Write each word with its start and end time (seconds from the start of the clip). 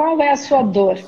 qual 0.00 0.18
é 0.18 0.30
a 0.30 0.36
sua 0.36 0.62
dor? 0.62 0.98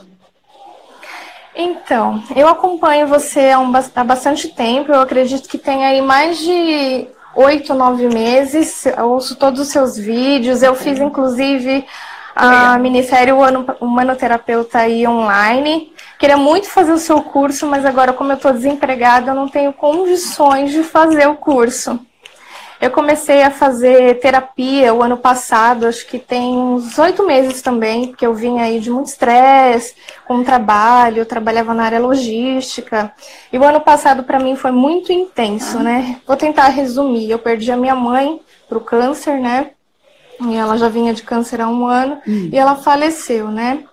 Então, 1.57 2.23
eu 2.37 2.47
acompanho 2.47 3.07
você 3.07 3.49
há, 3.49 3.59
um, 3.59 3.73
há 3.75 4.05
bastante 4.05 4.49
tempo, 4.49 4.93
eu 4.93 5.01
acredito 5.01 5.49
que 5.49 5.57
tem 5.57 5.87
aí 5.87 6.03
mais 6.03 6.37
de 6.37 7.09
oito, 7.35 7.73
nove 7.73 8.07
meses, 8.09 8.85
eu 8.85 9.09
ouço 9.09 9.37
todos 9.37 9.61
os 9.61 9.69
seus 9.69 9.97
vídeos, 9.97 10.63
eu 10.63 10.75
fiz 10.75 10.99
inclusive 10.99 11.87
a 12.37 12.79
Ministério 12.79 13.39
Humanoterapeuta 13.81 14.81
aí 14.81 15.09
online. 15.09 15.91
Queria 16.19 16.37
muito 16.37 16.69
fazer 16.69 16.93
o 16.93 16.99
seu 16.99 17.23
curso, 17.23 17.67
mas 17.67 17.87
agora, 17.87 18.13
como 18.13 18.33
eu 18.33 18.37
estou 18.37 18.53
desempregada, 18.53 19.31
eu 19.31 19.35
não 19.35 19.49
tenho 19.49 19.73
condições 19.73 20.71
de 20.71 20.83
fazer 20.83 21.27
o 21.29 21.37
curso. 21.37 21.99
Eu 22.83 22.91
comecei 22.91 23.45
a 23.45 23.51
fazer 23.53 24.19
terapia 24.19 24.93
o 24.93 25.05
ano 25.05 25.17
passado, 25.17 25.87
acho 25.87 26.05
que 26.05 26.19
tem 26.19 26.43
uns 26.43 26.99
oito 26.99 27.25
meses 27.25 27.63
também, 27.63 28.09
porque 28.09 28.27
eu 28.27 28.35
vim 28.35 28.59
aí 28.59 28.81
de 28.81 28.91
muito 28.91 29.07
estresse 29.07 29.95
com 30.27 30.43
trabalho, 30.43 31.19
eu 31.19 31.25
trabalhava 31.25 31.73
na 31.73 31.85
área 31.85 32.01
logística. 32.01 33.13
E 33.53 33.57
o 33.57 33.63
ano 33.63 33.81
passado 33.81 34.25
para 34.25 34.41
mim 34.41 34.57
foi 34.57 34.73
muito 34.73 35.13
intenso, 35.13 35.79
né? 35.79 36.21
Vou 36.27 36.37
tentar 36.37 36.67
resumir. 36.71 37.31
Eu 37.31 37.39
perdi 37.39 37.71
a 37.71 37.77
minha 37.77 37.95
mãe 37.95 38.41
pro 38.69 38.81
câncer, 38.81 39.39
né? 39.39 39.71
E 40.41 40.57
ela 40.57 40.77
já 40.77 40.89
vinha 40.89 41.15
de 41.15 41.23
câncer 41.23 41.61
há 41.61 41.69
um 41.69 41.87
ano 41.87 42.21
hum. 42.27 42.51
e 42.53 42.59
ela 42.59 42.75
faleceu, 42.75 43.47
né? 43.47 43.85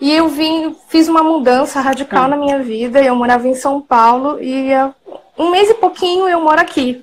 E 0.00 0.12
eu 0.14 0.28
vim, 0.28 0.76
fiz 0.88 1.08
uma 1.08 1.24
mudança 1.24 1.80
radical 1.80 2.26
hum. 2.26 2.28
na 2.28 2.36
minha 2.36 2.60
vida. 2.60 3.02
Eu 3.02 3.16
morava 3.16 3.48
em 3.48 3.56
São 3.56 3.80
Paulo 3.80 4.40
e 4.40 4.72
há 4.72 4.94
um 5.36 5.50
mês 5.50 5.68
e 5.70 5.74
pouquinho 5.74 6.28
eu 6.28 6.40
moro 6.40 6.60
aqui, 6.60 7.02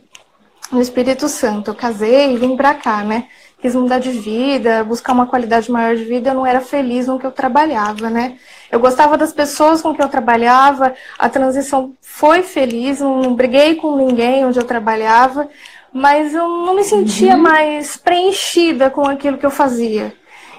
no 0.72 0.82
Espírito 0.82 1.28
Santo. 1.28 1.72
Eu 1.72 1.76
casei 1.76 2.34
e 2.34 2.38
vim 2.38 2.56
pra 2.56 2.74
cá, 2.74 3.04
né? 3.04 3.26
Quis 3.60 3.74
mudar 3.74 4.00
de 4.00 4.12
vida, 4.12 4.84
buscar 4.84 5.14
uma 5.14 5.26
qualidade 5.26 5.72
maior 5.72 5.96
de 5.96 6.04
vida. 6.04 6.30
Eu 6.30 6.36
não 6.36 6.46
era 6.46 6.62
feliz 6.62 7.08
no 7.08 7.18
que 7.18 7.26
eu 7.26 7.32
trabalhava, 7.32 8.10
né? 8.10 8.38
Eu 8.72 8.80
gostava 8.80 9.18
das 9.18 9.34
pessoas 9.34 9.82
com 9.82 9.96
que 9.96 10.02
eu 10.02 10.10
trabalhava. 10.10 10.94
A 11.18 11.28
transição 11.28 11.94
foi 12.02 12.44
feliz, 12.44 13.00
não 13.00 13.34
briguei 13.34 13.76
com 13.76 13.96
ninguém 13.96 14.46
onde 14.46 14.60
eu 14.60 14.66
trabalhava 14.66 15.50
mas 15.92 16.34
eu 16.34 16.48
não 16.48 16.76
me 16.76 16.84
sentia 16.84 17.36
uhum. 17.36 17.42
mais 17.42 17.98
preenchida 17.98 18.90
com 18.90 19.06
aquilo 19.06 19.38
que 19.38 19.46
eu 19.46 19.50
fazia. 19.50 20.14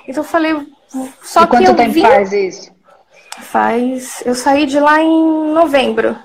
Então 0.06 0.22
eu 0.22 0.28
falei, 0.28 0.56
só 1.22 1.44
e 1.44 1.46
que 1.46 1.64
eu 1.64 1.76
tempo 1.76 1.92
vim... 1.92 2.02
faz 2.02 2.32
isso? 2.32 2.72
Faz, 3.38 4.22
eu 4.26 4.34
saí 4.34 4.66
de 4.66 4.80
lá 4.80 5.00
em 5.00 5.52
novembro. 5.52 6.18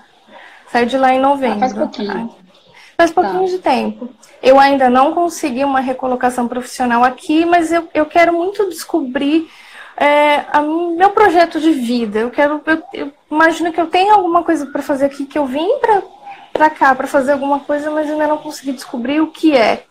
Saí 0.72 0.86
de 0.86 0.98
lá 0.98 1.14
em 1.14 1.20
novembro. 1.20 1.58
Ah, 1.58 1.60
faz 1.60 1.74
pouquinho. 1.74 2.36
Faz 2.98 3.12
pouquinho 3.12 3.46
tá. 3.46 3.48
de 3.48 3.60
tempo. 3.60 4.10
Eu 4.42 4.60
ainda 4.60 4.90
não 4.90 5.14
consegui 5.14 5.64
uma 5.64 5.80
recolocação 5.80 6.48
profissional 6.48 7.04
aqui, 7.04 7.46
mas 7.46 7.72
eu, 7.72 7.88
eu 7.94 8.06
quero 8.06 8.34
muito 8.34 8.70
descobrir 8.70 9.50
é, 9.98 10.46
a, 10.52 10.62
meu 10.62 11.10
projeto 11.12 11.60
de 11.60 11.72
vida. 11.72 12.20
Eu 12.20 12.30
quero, 12.30 12.62
eu, 12.66 12.84
eu 12.94 13.14
imagino 13.32 13.72
que 13.72 13.82
eu 13.82 13.88
tenho 13.88 14.14
alguma 14.14 14.44
coisa 14.44 14.66
para 14.66 14.82
fazer 14.82 15.06
aqui 15.06 15.26
que 15.26 15.38
eu 15.38 15.46
vim 15.46 15.80
para 15.80 16.02
para 16.52 16.70
cá 16.70 16.94
para 16.94 17.08
fazer 17.08 17.32
alguma 17.32 17.62
coisa, 17.62 17.90
mas 17.90 18.10
ainda 18.10 18.28
não 18.28 18.38
consegui 18.38 18.74
descobrir 18.74 19.20
o 19.20 19.32
que 19.32 19.58
é. 19.58 19.86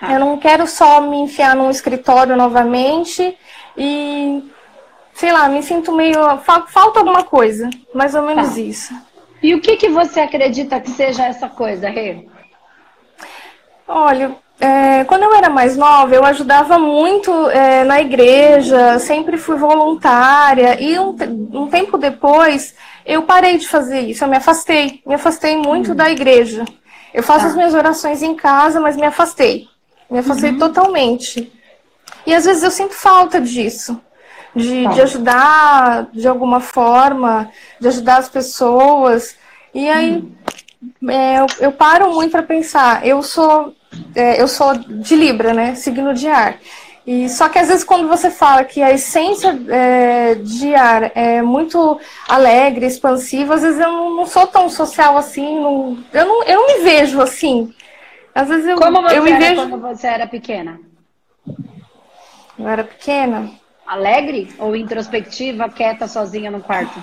Ah. 0.00 0.14
Eu 0.14 0.20
não 0.20 0.38
quero 0.38 0.66
só 0.66 1.02
me 1.02 1.18
enfiar 1.18 1.54
num 1.54 1.70
escritório 1.70 2.34
novamente 2.34 3.36
e, 3.76 4.50
sei 5.12 5.30
lá, 5.30 5.48
me 5.48 5.62
sinto 5.62 5.92
meio. 5.92 6.38
Falta 6.38 7.00
alguma 7.00 7.24
coisa, 7.24 7.68
mais 7.94 8.14
ou 8.14 8.22
menos 8.22 8.54
tá. 8.54 8.60
isso. 8.60 8.94
E 9.42 9.54
o 9.54 9.60
que, 9.60 9.76
que 9.76 9.88
você 9.88 10.20
acredita 10.20 10.80
que 10.80 10.90
seja 10.90 11.26
essa 11.26 11.48
coisa, 11.48 11.88
Rê? 11.88 12.26
Olha, 13.86 14.36
é, 14.60 15.04
quando 15.04 15.22
eu 15.22 15.34
era 15.34 15.48
mais 15.48 15.76
nova, 15.76 16.14
eu 16.14 16.24
ajudava 16.24 16.78
muito 16.78 17.30
é, 17.50 17.84
na 17.84 18.00
igreja, 18.00 18.98
sempre 18.98 19.36
fui 19.36 19.56
voluntária, 19.56 20.82
e 20.82 20.98
um, 20.98 21.16
um, 21.52 21.68
tempo 21.68 21.96
depois 21.96 22.74
eu 23.06 23.22
parei 23.22 23.56
de 23.56 23.68
fazer 23.68 24.00
isso, 24.00 24.24
eu 24.24 24.28
me 24.28 24.36
afastei, 24.36 25.00
me 25.06 25.14
afastei 25.14 25.56
muito 25.56 25.90
uhum. 25.90 25.96
da 25.96 26.10
igreja. 26.10 26.64
Eu 27.14 27.22
faço 27.22 27.42
tá. 27.42 27.46
as 27.46 27.54
minhas 27.54 27.74
orações 27.74 28.22
em 28.22 28.34
casa, 28.34 28.80
mas 28.80 28.96
me 28.96 29.06
afastei, 29.06 29.68
me 30.10 30.18
afastei 30.18 30.50
uhum. 30.50 30.58
totalmente. 30.58 31.52
E 32.26 32.34
às 32.34 32.44
vezes 32.44 32.62
eu 32.64 32.70
sinto 32.70 32.94
falta 32.94 33.40
disso, 33.40 33.98
de, 34.58 34.84
tá. 34.84 34.90
de 34.90 35.00
ajudar 35.02 36.08
de 36.12 36.28
alguma 36.28 36.60
forma, 36.60 37.50
de 37.80 37.88
ajudar 37.88 38.18
as 38.18 38.28
pessoas. 38.28 39.36
E 39.74 39.88
aí 39.88 40.24
uhum. 41.02 41.10
é, 41.10 41.40
eu, 41.40 41.46
eu 41.60 41.72
paro 41.72 42.12
muito 42.12 42.32
para 42.32 42.42
pensar, 42.42 43.06
eu 43.06 43.22
sou 43.22 43.74
é, 44.14 44.40
eu 44.40 44.46
sou 44.46 44.74
de 44.74 45.16
Libra, 45.16 45.54
né? 45.54 45.74
Signo 45.74 46.12
de 46.12 46.28
ar. 46.28 46.58
E 47.06 47.26
só 47.30 47.48
que 47.48 47.58
às 47.58 47.68
vezes 47.68 47.84
quando 47.84 48.06
você 48.06 48.30
fala 48.30 48.64
que 48.64 48.82
a 48.82 48.92
essência 48.92 49.58
é, 49.68 50.34
de 50.34 50.74
ar 50.74 51.10
é 51.14 51.40
muito 51.40 51.98
alegre, 52.28 52.84
expansiva, 52.84 53.54
às 53.54 53.62
vezes 53.62 53.80
eu 53.80 53.90
não, 53.90 54.16
não 54.16 54.26
sou 54.26 54.46
tão 54.46 54.68
social 54.68 55.16
assim, 55.16 55.58
não, 55.58 55.96
eu, 56.12 56.26
não, 56.26 56.44
eu 56.44 56.60
não 56.60 56.66
me 56.66 56.84
vejo 56.84 57.20
assim. 57.22 57.72
Às 58.34 58.48
vezes 58.48 58.66
eu, 58.66 58.76
Como 58.76 59.00
você 59.00 59.18
eu 59.18 59.22
me 59.22 59.32
vejo... 59.32 59.54
quando 59.54 59.80
você 59.80 60.06
era 60.06 60.26
pequena? 60.26 60.78
Eu 62.58 62.68
era 62.68 62.84
pequena. 62.84 63.52
Alegre 63.88 64.54
ou 64.58 64.76
introspectiva, 64.76 65.68
quieta, 65.70 66.06
sozinha 66.06 66.50
no 66.50 66.60
quarto? 66.60 67.02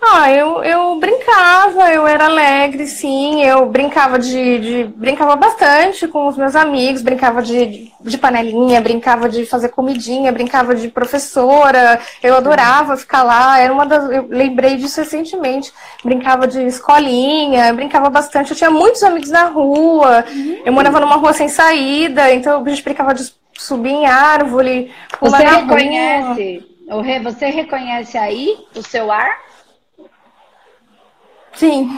Ah, 0.00 0.30
eu, 0.30 0.62
eu 0.62 0.94
brincava, 0.98 1.92
eu 1.92 2.06
era 2.06 2.26
alegre, 2.26 2.86
sim, 2.86 3.42
eu 3.42 3.66
brincava 3.66 4.18
de, 4.18 4.58
de, 4.58 4.84
brincava 4.84 5.34
bastante 5.34 6.06
com 6.06 6.28
os 6.28 6.36
meus 6.36 6.54
amigos, 6.54 7.02
brincava 7.02 7.42
de, 7.42 7.92
de 8.00 8.16
panelinha, 8.16 8.80
brincava 8.80 9.28
de 9.28 9.44
fazer 9.44 9.70
comidinha, 9.70 10.30
brincava 10.30 10.74
de 10.74 10.88
professora, 10.88 12.00
eu 12.22 12.36
adorava 12.36 12.96
ficar 12.96 13.24
lá, 13.24 13.58
era 13.58 13.72
uma 13.72 13.84
das, 13.84 14.08
eu 14.10 14.28
lembrei 14.30 14.76
disso 14.76 15.00
recentemente, 15.00 15.72
brincava 16.04 16.46
de 16.46 16.62
escolinha, 16.62 17.72
brincava 17.72 18.08
bastante, 18.08 18.52
eu 18.52 18.56
tinha 18.56 18.70
muitos 18.70 19.02
amigos 19.02 19.30
na 19.30 19.46
rua, 19.46 20.24
uhum. 20.30 20.62
eu 20.64 20.72
morava 20.72 21.00
numa 21.00 21.16
rua 21.16 21.32
sem 21.32 21.48
saída, 21.48 22.32
então 22.32 22.64
a 22.64 22.68
gente 22.68 22.84
brincava 22.84 23.12
de 23.12 23.22
subir 23.58 23.90
em 23.90 24.06
árvore, 24.06 24.94
Você 25.20 25.44
reconhece, 25.44 26.66
o 26.86 27.00
Rê, 27.00 27.18
você 27.18 27.46
reconhece 27.46 28.16
aí 28.16 28.56
o 28.74 28.82
seu 28.82 29.10
ar? 29.10 29.36
Sim. 31.54 31.90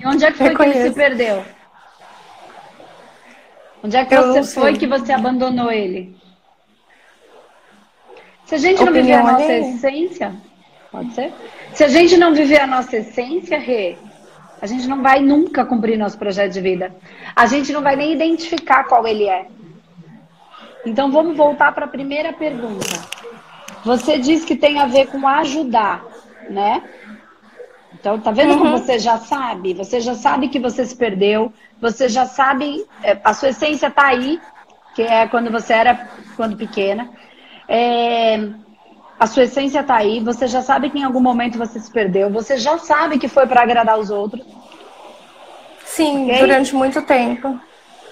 E 0.00 0.06
onde 0.06 0.24
é 0.24 0.30
que 0.30 0.38
foi 0.38 0.54
que 0.54 0.62
ele 0.62 0.88
se 0.88 0.94
perdeu? 0.94 1.44
Onde 3.82 3.96
é 3.96 4.04
que 4.04 4.14
eu 4.14 4.32
você 4.32 4.60
foi 4.60 4.76
que 4.76 4.86
você 4.86 5.12
abandonou 5.12 5.72
ele? 5.72 6.16
Se 8.44 8.54
a 8.54 8.58
gente 8.58 8.82
não 8.82 8.92
viver 8.92 9.12
a 9.12 9.22
nossa 9.24 9.52
é... 9.52 9.60
essência, 9.60 10.34
pode 10.90 11.12
ser? 11.14 11.32
Se 11.74 11.84
a 11.84 11.88
gente 11.88 12.16
não 12.16 12.32
viver 12.32 12.60
a 12.60 12.66
nossa 12.66 12.96
essência, 12.96 13.58
Rê, 13.58 13.98
a 14.62 14.66
gente 14.66 14.86
não 14.86 15.02
vai 15.02 15.20
nunca 15.20 15.64
cumprir 15.64 15.98
nosso 15.98 16.16
projeto 16.16 16.52
de 16.52 16.60
vida. 16.60 16.94
A 17.34 17.46
gente 17.46 17.72
não 17.72 17.82
vai 17.82 17.96
nem 17.96 18.12
identificar 18.12 18.84
qual 18.84 19.06
ele 19.06 19.28
é. 19.28 19.46
Então 20.84 21.10
vamos 21.10 21.36
voltar 21.36 21.72
para 21.72 21.84
a 21.84 21.88
primeira 21.88 22.32
pergunta. 22.32 22.86
Você 23.84 24.18
diz 24.18 24.44
que 24.44 24.56
tem 24.56 24.80
a 24.80 24.86
ver 24.86 25.06
com 25.06 25.26
ajudar, 25.26 26.04
né? 26.48 26.82
Então, 27.94 28.18
tá 28.20 28.30
vendo 28.30 28.52
uhum. 28.52 28.58
como 28.58 28.78
você 28.78 28.98
já 28.98 29.18
sabe? 29.18 29.74
Você 29.74 30.00
já 30.00 30.14
sabe 30.14 30.48
que 30.48 30.58
você 30.58 30.84
se 30.84 30.94
perdeu, 30.94 31.52
você 31.80 32.08
já 32.08 32.26
sabe, 32.26 32.86
é, 33.02 33.18
a 33.24 33.34
sua 33.34 33.48
essência 33.48 33.90
tá 33.90 34.06
aí, 34.06 34.40
que 34.94 35.02
é 35.02 35.26
quando 35.26 35.50
você 35.50 35.72
era 35.72 36.08
quando 36.36 36.56
pequena. 36.56 37.08
É, 37.68 38.48
a 39.18 39.26
sua 39.26 39.44
essência 39.44 39.82
tá 39.82 39.96
aí, 39.96 40.20
você 40.20 40.46
já 40.46 40.62
sabe 40.62 40.90
que 40.90 40.98
em 40.98 41.04
algum 41.04 41.20
momento 41.20 41.58
você 41.58 41.80
se 41.80 41.90
perdeu, 41.90 42.30
você 42.30 42.56
já 42.56 42.78
sabe 42.78 43.18
que 43.18 43.26
foi 43.26 43.46
para 43.46 43.62
agradar 43.62 43.98
os 43.98 44.10
outros. 44.10 44.46
Sim, 45.84 46.26
okay? 46.26 46.38
durante 46.38 46.74
muito 46.74 47.02
tempo. 47.02 47.58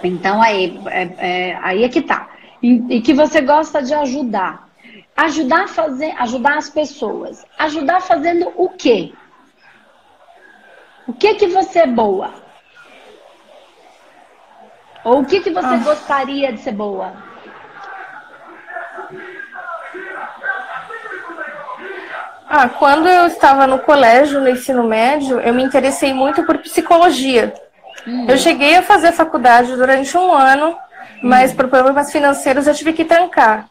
Então 0.03 0.43
aí 0.43 0.81
é, 0.87 1.03
é, 1.19 1.59
aí 1.63 1.85
é 1.85 1.89
que 1.89 2.03
tá. 2.03 2.29
E, 2.63 2.97
e 2.97 3.01
que 3.01 3.13
você 3.13 3.41
gosta 3.41 3.83
de 3.83 3.95
ajudar. 3.95 4.69
Ajudar 5.17 5.65
a 5.65 5.69
fazer, 5.69 6.15
ajudar 6.19 6.57
as 6.57 6.71
pessoas. 6.71 7.45
Ajudar 7.59 8.01
fazendo 8.01 8.53
o 8.57 8.69
quê? 8.71 9.13
O 11.07 11.13
que 11.13 11.35
que 11.35 11.47
você 11.47 11.81
é 11.81 11.87
boa? 11.87 12.35
Ou 15.05 15.21
o 15.21 15.25
que 15.25 15.41
que 15.41 15.51
você 15.51 15.75
ah. 15.75 15.77
gostaria 15.85 16.53
de 16.53 16.61
ser 16.61 16.73
boa? 16.73 17.13
Ah, 22.49 22.69
quando 22.69 23.09
eu 23.09 23.27
estava 23.27 23.67
no 23.67 23.79
colégio, 23.81 24.41
no 24.41 24.49
ensino 24.49 24.85
médio, 24.85 25.41
eu 25.41 25.53
me 25.53 25.63
interessei 25.63 26.13
muito 26.13 26.45
por 26.45 26.59
psicologia. 26.59 27.53
Hum. 28.07 28.27
Eu 28.29 28.37
cheguei 28.39 28.77
a 28.77 28.83
fazer 28.83 29.13
faculdade 29.13 29.75
durante 29.75 30.17
um 30.17 30.33
ano, 30.33 30.77
mas 31.23 31.53
por 31.53 31.69
problemas 31.69 32.13
financeiros 32.13 32.67
eu 32.67 32.75
tive 32.75 32.93
que 32.93 33.05
trancar. 33.05 33.69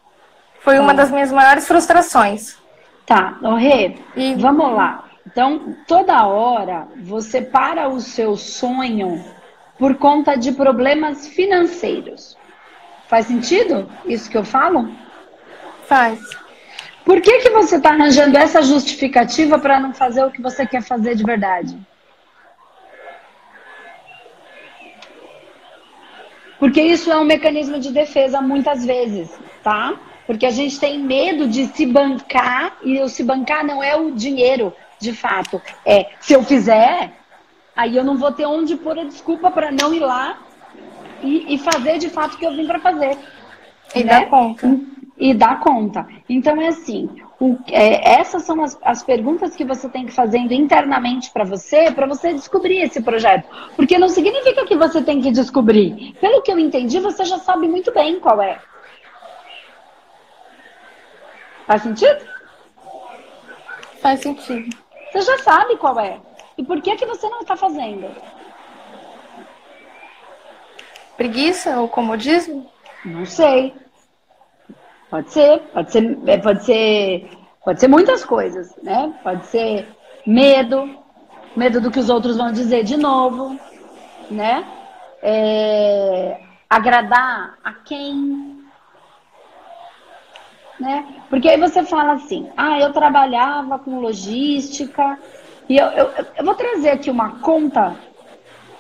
Foi 0.60 0.80
uma 0.80 0.94
tá. 0.94 1.04
das 1.04 1.12
minhas 1.12 1.32
maiores 1.32 1.68
frustrações. 1.68 2.58
Tá, 3.06 3.38
o 3.42 3.56
Rê, 3.56 3.98
e... 4.16 4.34
vamos 4.36 4.74
lá. 4.74 5.06
Então, 5.28 5.76
toda 5.88 6.26
hora 6.26 6.88
você 6.98 7.42
para 7.42 7.88
o 7.88 8.00
seu 8.00 8.36
sonho 8.36 9.24
por 9.78 9.96
conta 9.96 10.36
de 10.36 10.52
problemas 10.52 11.28
financeiros. 11.28 12.38
Faz 13.08 13.28
sentido 13.28 13.90
isso 14.06 14.30
que 14.30 14.38
eu 14.38 14.44
falo? 14.44 14.90
Faz. 15.84 16.20
Por 17.04 17.22
que, 17.22 17.40
que 17.40 17.50
você 17.52 17.76
está 17.76 17.90
arranjando 17.90 18.36
essa 18.38 18.62
justificativa 18.64 19.60
para 19.60 19.80
não 19.80 19.94
fazer 19.94 20.24
o 20.24 20.32
que 20.32 20.42
você 20.42 20.66
quer 20.66 20.82
fazer 20.82 21.16
de 21.16 21.24
verdade? 21.24 21.78
Porque 26.60 26.82
isso 26.82 27.12
é 27.12 27.18
um 27.20 27.26
mecanismo 27.26 27.80
de 27.80 27.92
defesa 27.92 28.42
muitas 28.42 28.86
vezes, 28.86 29.30
tá? 29.64 29.94
Porque 30.26 30.46
a 30.46 30.52
gente 30.52 30.80
tem 30.80 31.00
medo 31.00 31.48
de 31.48 31.68
se 31.68 31.86
bancar, 31.86 32.78
e 32.84 33.00
o 33.02 33.08
se 33.08 33.24
bancar 33.24 33.66
não 33.66 33.84
é 33.84 33.96
o 33.96 34.12
dinheiro, 34.12 34.74
de 35.00 35.14
fato. 35.14 35.62
É, 35.86 36.08
se 36.20 36.34
eu 36.34 36.44
fizer, 36.44 37.12
aí 37.76 37.96
eu 37.96 38.04
não 38.04 38.18
vou 38.18 38.32
ter 38.32 38.46
onde 38.46 38.76
pôr 38.76 38.98
a 38.98 39.04
desculpa 39.04 39.52
para 39.52 39.72
não 39.72 39.94
ir 39.94 40.00
lá 40.00 40.40
e, 41.22 41.56
e, 41.56 41.58
fazer 41.58 41.98
de 41.98 42.10
fato 42.10 42.36
o 42.36 42.38
que 42.38 42.46
eu 42.46 42.56
vim 42.56 42.66
para 42.66 42.80
fazer. 42.80 43.18
E 43.94 44.04
né? 44.04 44.22
dar 44.22 44.30
conta. 44.30 44.68
E, 45.18 45.30
e 45.30 45.34
dar 45.34 45.60
conta. 45.60 46.08
Então 46.28 46.60
é 46.62 46.68
assim, 46.68 47.10
essas 47.68 48.44
são 48.44 48.64
as, 48.64 48.78
as, 48.82 49.04
perguntas 49.04 49.56
que 49.56 49.66
você 49.66 49.90
tem 49.90 50.06
que 50.06 50.14
fazendo 50.14 50.54
internamente 50.54 51.30
para 51.32 51.44
você, 51.44 51.92
para 51.92 52.08
você 52.08 52.34
descobrir 52.34 52.82
esse 52.82 53.02
projeto. 53.02 53.48
Porque 53.76 53.98
não 53.98 54.08
significa 54.08 54.66
que 54.66 54.76
você 54.76 55.02
tem 55.02 55.22
que 55.22 55.32
descobrir. 55.32 56.16
Pelo 56.22 56.42
que 56.42 56.52
eu 56.52 56.58
entendi, 56.58 57.00
você 57.00 57.26
já 57.26 57.38
sabe 57.40 57.68
muito 57.68 57.94
bem 57.94 58.20
qual 58.20 58.42
é. 58.42 58.60
Faz 61.68 61.82
sentido? 61.82 62.26
Faz 64.02 64.22
sentido. 64.22 64.78
Você 65.12 65.22
já 65.22 65.38
sabe 65.40 65.76
qual 65.78 66.00
é. 66.00 66.20
E 66.58 66.64
por 66.64 66.82
que, 66.82 66.96
que 66.96 67.06
você 67.06 67.28
não 67.28 67.42
está 67.42 67.58
fazendo? 67.58 68.10
Preguiça 71.18 71.80
ou 71.80 71.90
comodismo? 71.90 72.70
Não 73.04 73.26
sei. 73.26 73.74
Pode 75.10 75.32
ser, 75.32 75.60
pode 75.74 75.92
ser, 75.92 76.20
é, 76.26 76.38
pode 76.38 76.64
ser, 76.64 77.30
pode 77.64 77.80
ser 77.80 77.88
muitas 77.88 78.26
coisas, 78.26 78.76
né? 78.82 79.14
Pode 79.24 79.46
ser 79.46 79.88
medo, 80.26 80.98
medo 81.56 81.80
do 81.80 81.92
que 81.92 82.00
os 82.00 82.10
outros 82.10 82.38
vão 82.38 82.52
dizer 82.52 82.84
de 82.84 82.98
novo, 82.98 83.60
né? 84.30 84.66
É, 85.22 86.40
agradar 86.70 87.58
a 87.64 87.74
quem, 87.74 88.64
né? 90.80 91.06
Porque 91.30 91.48
aí 91.48 91.60
você 91.60 91.84
fala 91.84 92.14
assim, 92.14 92.50
ah, 92.58 92.80
eu 92.80 92.92
trabalhava 92.92 93.78
com 93.78 94.00
logística, 94.00 95.20
e 95.70 95.78
eu, 95.78 95.88
eu, 95.88 96.12
eu 96.38 96.46
vou 96.46 96.56
trazer 96.56 96.90
aqui 96.90 97.10
uma 97.10 97.40
conta 97.40 97.96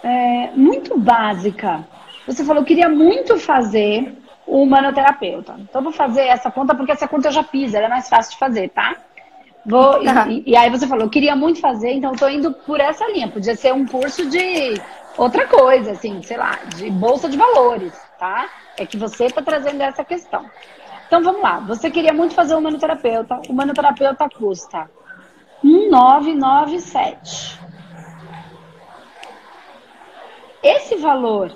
é, 0.03 0.51
muito 0.55 0.97
básica. 0.99 1.87
Você 2.27 2.43
falou, 2.43 2.61
eu 2.61 2.67
queria 2.67 2.89
muito 2.89 3.37
fazer 3.37 4.15
o 4.45 4.61
humanoterapeuta. 4.61 5.55
Então, 5.59 5.81
vou 5.81 5.91
fazer 5.91 6.21
essa 6.21 6.51
conta 6.51 6.75
porque 6.75 6.91
essa 6.91 7.07
conta 7.07 7.29
eu 7.29 7.31
já 7.31 7.43
fiz, 7.43 7.73
ela 7.73 7.87
é 7.87 7.89
mais 7.89 8.07
fácil 8.07 8.33
de 8.33 8.37
fazer, 8.37 8.69
tá? 8.69 8.95
Vou, 9.65 9.99
e, 10.03 10.43
e, 10.45 10.55
aí 10.55 10.69
você 10.69 10.85
falou, 10.85 11.05
eu 11.05 11.09
queria 11.09 11.35
muito 11.35 11.59
fazer, 11.59 11.91
então 11.93 12.13
estou 12.13 12.29
indo 12.29 12.53
por 12.53 12.79
essa 12.79 13.03
linha. 13.07 13.27
Podia 13.27 13.55
ser 13.55 13.73
um 13.73 13.85
curso 13.85 14.29
de 14.29 14.79
outra 15.17 15.47
coisa, 15.47 15.91
assim, 15.91 16.21
sei 16.21 16.37
lá, 16.37 16.59
de 16.75 16.91
bolsa 16.91 17.27
de 17.27 17.35
valores, 17.35 17.93
tá? 18.19 18.47
É 18.77 18.85
que 18.85 18.95
você 18.97 19.25
está 19.25 19.41
trazendo 19.41 19.81
essa 19.81 20.05
questão. 20.05 20.45
Então 21.07 21.23
vamos 21.23 21.41
lá, 21.41 21.59
você 21.59 21.89
queria 21.89 22.13
muito 22.13 22.35
fazer 22.35 22.53
o 22.55 22.59
humanoterapeuta, 22.59 23.41
o 23.47 23.51
humanoterapeuta 23.51 24.27
custa 24.29 24.89
1997. 25.63 27.59
Esse 30.61 30.95
valor, 30.95 31.55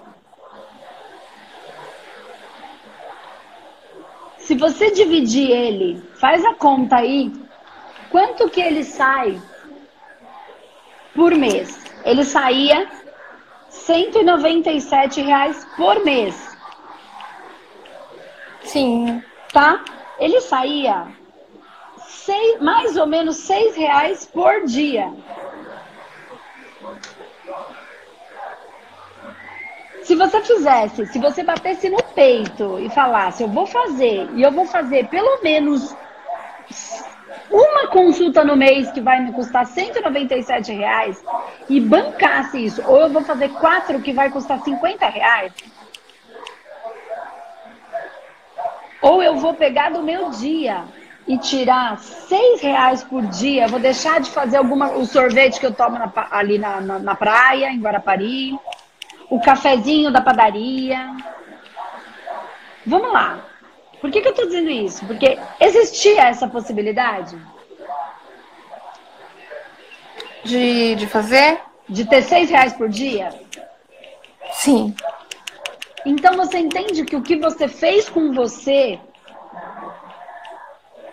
se 4.50 4.56
você 4.56 4.90
dividir 4.90 5.52
ele, 5.52 6.02
faz 6.16 6.44
a 6.44 6.56
conta 6.56 6.96
aí, 6.96 7.32
quanto 8.10 8.50
que 8.50 8.60
ele 8.60 8.84
sai 8.84 9.40
por 11.14 11.36
mês? 11.36 11.80
Ele 12.04 12.24
saía 12.24 12.90
197 13.70 15.22
reais 15.22 15.68
por 15.78 16.04
mês. 16.04 16.58
Sim 18.64 19.22
tá? 19.54 19.84
Ele 20.18 20.42
saía 20.42 21.08
seis, 22.08 22.60
mais 22.60 22.98
ou 22.98 23.06
menos 23.06 23.36
seis 23.36 23.76
reais 23.76 24.26
por 24.26 24.66
dia. 24.66 25.14
Se 30.10 30.16
você 30.16 30.42
fizesse, 30.42 31.06
se 31.06 31.20
você 31.20 31.44
batesse 31.44 31.88
no 31.88 32.02
peito 32.02 32.80
e 32.80 32.90
falasse, 32.90 33.44
eu 33.44 33.48
vou 33.48 33.68
fazer, 33.68 34.28
e 34.34 34.42
eu 34.42 34.52
vou 34.52 34.66
fazer 34.66 35.08
pelo 35.08 35.44
menos 35.44 35.96
uma 37.52 37.90
consulta 37.90 38.44
no 38.44 38.56
mês 38.56 38.92
que 38.92 39.02
vai 39.02 39.24
me 39.24 39.32
custar 39.34 39.68
197 39.68 40.74
reais 40.74 41.24
e 41.70 41.80
bancasse 41.80 42.66
isso, 42.66 42.82
ou 42.88 43.02
eu 43.02 43.10
vou 43.12 43.22
fazer 43.22 43.50
quatro 43.50 44.02
que 44.02 44.12
vai 44.12 44.32
custar 44.32 44.60
50 44.64 45.06
reais, 45.06 45.54
Ou 49.04 49.22
eu 49.22 49.36
vou 49.36 49.54
pegar 49.54 49.92
do 49.92 50.02
meu 50.02 50.32
dia 50.32 50.86
e 51.28 51.38
tirar 51.38 52.00
seis 52.00 52.62
reais 52.62 53.04
por 53.04 53.28
dia, 53.28 53.68
vou 53.68 53.80
deixar 53.80 54.20
de 54.20 54.32
fazer 54.32 54.58
alguma, 54.58 54.92
o 54.94 55.06
sorvete 55.06 55.60
que 55.60 55.68
eu 55.68 55.74
tomo 55.74 56.00
na, 56.00 56.12
ali 56.32 56.58
na, 56.58 56.82
na, 56.82 56.98
na, 56.98 57.14
praia, 57.14 57.70
em 57.70 57.80
Guarapari, 57.80 58.58
o 59.30 59.40
cafezinho 59.40 60.12
da 60.12 60.22
padaria. 60.22 61.16
Vamos 62.86 63.12
lá. 63.12 63.46
Por 64.02 64.10
que, 64.10 64.22
que 64.22 64.28
eu 64.28 64.32
estou 64.32 64.46
dizendo 64.46 64.70
isso? 64.70 65.06
Porque 65.06 65.38
existia 65.60 66.24
essa 66.24 66.48
possibilidade? 66.48 67.38
De, 70.44 70.96
de 70.96 71.08
fazer? 71.08 71.60
De 71.88 72.06
ter 72.06 72.22
seis 72.24 72.50
reais 72.50 72.74
por 72.74 72.88
dia? 72.88 73.30
Sim. 74.52 74.96
Então 76.06 76.36
você 76.36 76.58
entende 76.58 77.04
que 77.04 77.16
o 77.16 77.22
que 77.22 77.36
você 77.36 77.68
fez 77.68 78.10
com 78.10 78.34
você 78.34 79.00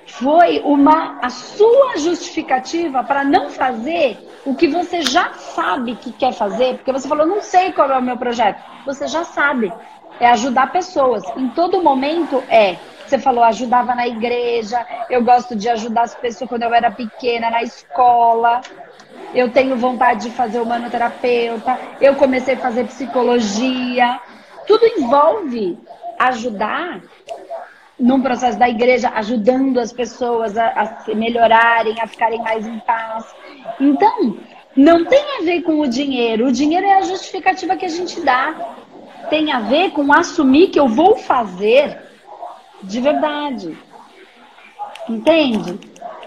foi 0.06 0.60
uma 0.60 1.18
a 1.20 1.28
sua 1.28 1.96
justificativa 1.98 3.02
para 3.02 3.24
não 3.24 3.50
fazer 3.50 4.16
o 4.46 4.54
que 4.54 4.68
você 4.68 5.02
já 5.02 5.32
sabe 5.34 5.96
que 5.96 6.12
quer 6.12 6.32
fazer, 6.32 6.76
porque 6.76 6.92
você 6.92 7.08
falou, 7.08 7.26
não 7.26 7.42
sei 7.42 7.72
qual 7.72 7.90
é 7.90 7.98
o 7.98 8.02
meu 8.02 8.16
projeto. 8.16 8.62
Você 8.86 9.08
já 9.08 9.24
sabe. 9.24 9.72
É 10.20 10.28
ajudar 10.28 10.72
pessoas. 10.72 11.24
Em 11.36 11.48
todo 11.48 11.82
momento 11.82 12.42
é. 12.48 12.76
Você 13.04 13.18
falou, 13.18 13.44
ajudava 13.44 13.94
na 13.94 14.06
igreja, 14.06 14.84
eu 15.10 15.22
gosto 15.22 15.54
de 15.54 15.68
ajudar 15.68 16.02
as 16.02 16.14
pessoas 16.14 16.48
quando 16.48 16.62
eu 16.62 16.72
era 16.72 16.90
pequena, 16.90 17.50
na 17.50 17.62
escola. 17.62 18.60
Eu 19.34 19.50
tenho 19.50 19.76
vontade 19.76 20.28
de 20.28 20.30
fazer 20.30 20.60
humanoterapeuta. 20.60 21.78
Eu 22.00 22.14
comecei 22.14 22.54
a 22.54 22.58
fazer 22.58 22.84
psicologia. 22.86 24.20
Tudo 24.66 24.86
envolve 24.86 25.78
ajudar 26.18 27.00
num 27.98 28.20
processo 28.20 28.58
da 28.58 28.68
igreja, 28.68 29.10
ajudando 29.14 29.78
as 29.78 29.92
pessoas 29.92 30.56
a, 30.56 30.68
a 30.68 30.86
se 31.00 31.14
melhorarem, 31.14 32.00
a 32.00 32.06
ficarem 32.06 32.40
mais 32.42 32.66
em 32.66 32.78
paz. 32.80 33.24
Então, 33.80 34.36
não 34.76 35.04
tem 35.06 35.38
a 35.38 35.44
ver 35.44 35.62
com 35.62 35.80
o 35.80 35.88
dinheiro. 35.88 36.46
O 36.46 36.52
dinheiro 36.52 36.86
é 36.86 36.98
a 36.98 37.02
justificativa 37.02 37.76
que 37.76 37.86
a 37.86 37.88
gente 37.88 38.20
dá. 38.20 38.54
Tem 39.30 39.50
a 39.50 39.60
ver 39.60 39.90
com 39.92 40.12
assumir 40.12 40.68
que 40.68 40.78
eu 40.78 40.86
vou 40.86 41.16
fazer 41.16 41.98
de 42.82 43.00
verdade. 43.00 43.76
Entende? 45.08 45.80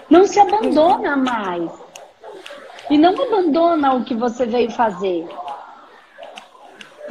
Não 0.08 0.26
se 0.26 0.40
abandona 0.40 1.16
mais. 1.16 1.70
E 2.90 2.98
não 2.98 3.10
abandona 3.10 3.94
o 3.94 4.04
que 4.04 4.14
você 4.14 4.44
veio 4.44 4.70
fazer. 4.72 5.24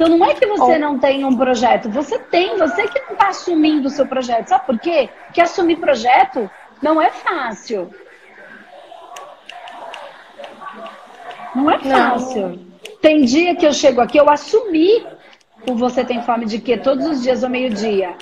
Então 0.00 0.16
não 0.16 0.24
é 0.24 0.32
que 0.32 0.46
você 0.46 0.78
não 0.78 0.98
tem 0.98 1.26
um 1.26 1.36
projeto, 1.36 1.90
você 1.90 2.18
tem, 2.18 2.56
você 2.56 2.88
que 2.88 2.98
não 3.00 3.12
está 3.12 3.28
assumindo 3.28 3.86
o 3.86 3.90
seu 3.90 4.06
projeto. 4.06 4.48
Sabe 4.48 4.64
por 4.64 4.78
quê? 4.78 5.10
Porque 5.26 5.42
assumir 5.42 5.76
projeto 5.76 6.50
não 6.80 7.02
é 7.02 7.10
fácil. 7.10 7.94
Não 11.54 11.70
é 11.70 11.78
fácil. 11.80 12.48
Não. 12.48 12.58
Tem 13.02 13.26
dia 13.26 13.54
que 13.54 13.66
eu 13.66 13.74
chego 13.74 14.00
aqui, 14.00 14.16
eu 14.16 14.30
assumi 14.30 15.06
o 15.68 15.74
Você 15.74 16.02
Tem 16.02 16.22
Fome 16.22 16.46
de 16.46 16.60
Quê? 16.60 16.78
Todos 16.78 17.06
os 17.06 17.22
dias 17.22 17.44
ao 17.44 17.50
meio-dia. 17.50 18.14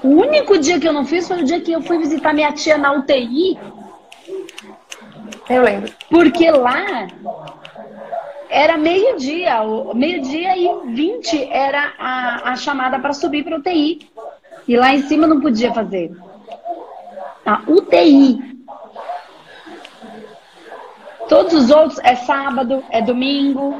O 0.00 0.10
único 0.10 0.56
dia 0.58 0.78
que 0.78 0.86
eu 0.86 0.92
não 0.92 1.04
fiz 1.04 1.26
foi 1.26 1.42
o 1.42 1.44
dia 1.44 1.60
que 1.60 1.72
eu 1.72 1.82
fui 1.82 1.98
visitar 1.98 2.32
minha 2.32 2.52
tia 2.52 2.78
na 2.78 2.92
UTI. 2.92 3.58
Eu 5.50 5.62
lembro. 5.62 5.92
Porque 6.08 6.48
lá 6.52 7.08
era 8.54 8.78
meio-dia, 8.78 9.56
meio-dia 9.94 10.56
e 10.56 10.94
20 10.94 11.48
era 11.50 11.92
a, 11.98 12.52
a 12.52 12.56
chamada 12.56 13.00
para 13.00 13.12
subir 13.12 13.42
para 13.42 13.58
UTI. 13.58 14.08
E 14.68 14.76
lá 14.76 14.94
em 14.94 15.02
cima 15.02 15.26
não 15.26 15.40
podia 15.40 15.74
fazer. 15.74 16.16
A 17.44 17.60
UTI. 17.66 18.38
Todos 21.28 21.52
os 21.52 21.70
outros 21.70 21.98
é 22.04 22.14
sábado, 22.14 22.84
é 22.90 23.02
domingo. 23.02 23.74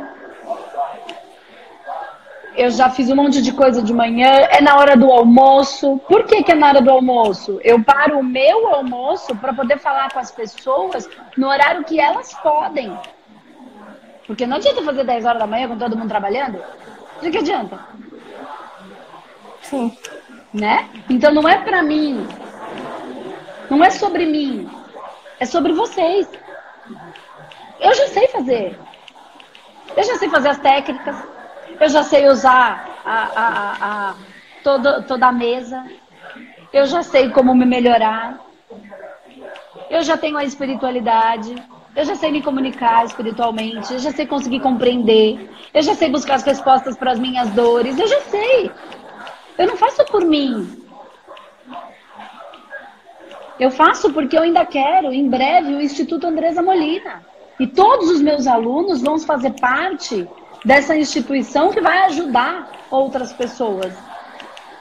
eu 2.57 2.69
já 2.71 2.90
fiz 2.90 3.09
um 3.09 3.14
monte 3.14 3.40
de 3.40 3.52
coisa 3.52 3.81
de 3.81 3.93
manhã, 3.93 4.28
é 4.50 4.61
na 4.61 4.76
hora 4.76 4.97
do 4.97 5.09
almoço. 5.09 6.00
Por 6.09 6.25
que, 6.25 6.43
que 6.43 6.50
é 6.50 6.54
na 6.57 6.66
hora 6.66 6.83
do 6.83 6.90
almoço? 6.90 7.61
Eu 7.62 7.81
paro 7.85 8.19
o 8.19 8.25
meu 8.25 8.75
almoço 8.75 9.37
para 9.37 9.54
poder 9.54 9.78
falar 9.78 10.12
com 10.12 10.19
as 10.19 10.33
pessoas 10.33 11.09
no 11.37 11.47
horário 11.47 11.85
que 11.85 12.00
elas 12.00 12.35
podem. 12.43 12.93
Porque 14.26 14.47
não 14.47 14.57
adianta 14.57 14.83
fazer 14.83 15.04
10 15.04 15.25
horas 15.25 15.38
da 15.38 15.47
manhã 15.47 15.69
com 15.69 15.78
todo 15.78 15.97
mundo 15.97 16.09
trabalhando. 16.09 16.62
De 17.21 17.31
que 17.31 17.38
adianta? 17.38 17.78
Sim. 19.62 19.97
Né? 20.52 20.88
Então 21.09 21.33
não 21.33 21.49
é 21.49 21.59
para 21.59 21.83
mim. 21.83 22.26
Não 23.71 23.85
é 23.85 23.90
sobre 23.90 24.26
mim. 24.26 24.69
É 25.38 25.45
sobre 25.45 25.73
vocês. 25.73 26.28
Eu 27.81 27.95
já 27.95 28.09
sei 28.09 28.28
fazer. 28.28 28.78
Eu 29.97 30.02
já 30.04 30.16
sei 30.16 30.28
fazer 30.28 30.49
as 30.49 30.59
técnicas. 30.59 31.16
Eu 31.81 31.88
já 31.88 32.02
sei 32.02 32.28
usar 32.28 32.88
a, 33.04 33.12
a, 33.14 33.76
a, 33.81 34.14
toda, 34.62 35.02
toda 35.02 35.26
a 35.26 35.33
mesa. 35.33 35.85
Eu 36.73 36.87
já 36.87 37.02
sei 37.02 37.31
como 37.31 37.54
me 37.54 37.66
melhorar. 37.66 38.40
Eu 39.90 40.02
já 40.02 40.16
tenho 40.16 40.37
a 40.37 40.45
espiritualidade. 40.45 41.54
Eu 41.96 42.04
já 42.04 42.16
sei 42.16 42.32
me 42.32 42.42
comunicar 42.42 43.04
espiritualmente. 43.04 43.92
Eu 43.92 43.98
já 43.98 44.10
sei 44.10 44.26
conseguir 44.26 44.60
compreender. 44.60 45.48
Eu 45.72 45.82
já 45.82 45.94
sei 45.94 46.10
buscar 46.10 46.34
as 46.34 46.42
respostas 46.42 46.96
para 46.96 47.12
as 47.12 47.18
minhas 47.18 47.50
dores. 47.50 47.98
Eu 47.98 48.08
já 48.08 48.20
sei. 48.22 48.70
Eu 49.56 49.66
não 49.68 49.76
faço 49.76 50.04
por 50.06 50.24
mim. 50.24 50.82
Eu 53.58 53.70
faço 53.70 54.12
porque 54.12 54.36
eu 54.36 54.42
ainda 54.42 54.66
quero, 54.66 55.12
em 55.12 55.28
breve, 55.28 55.74
o 55.74 55.80
Instituto 55.80 56.26
Andresa 56.26 56.60
Molina. 56.62 57.24
E 57.60 57.66
todos 57.66 58.10
os 58.10 58.20
meus 58.20 58.48
alunos 58.48 59.00
vão 59.00 59.16
fazer 59.20 59.52
parte 59.60 60.28
dessa 60.64 60.96
instituição 60.96 61.70
que 61.70 61.80
vai 61.80 61.98
ajudar 62.06 62.70
outras 62.90 63.32
pessoas 63.32 63.94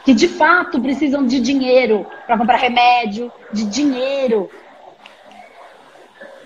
que 0.04 0.14
de 0.14 0.28
fato 0.28 0.82
precisam 0.82 1.26
de 1.26 1.40
dinheiro 1.40 2.06
para 2.28 2.38
comprar 2.38 2.58
remédio, 2.58 3.32
de 3.52 3.64
dinheiro, 3.66 4.50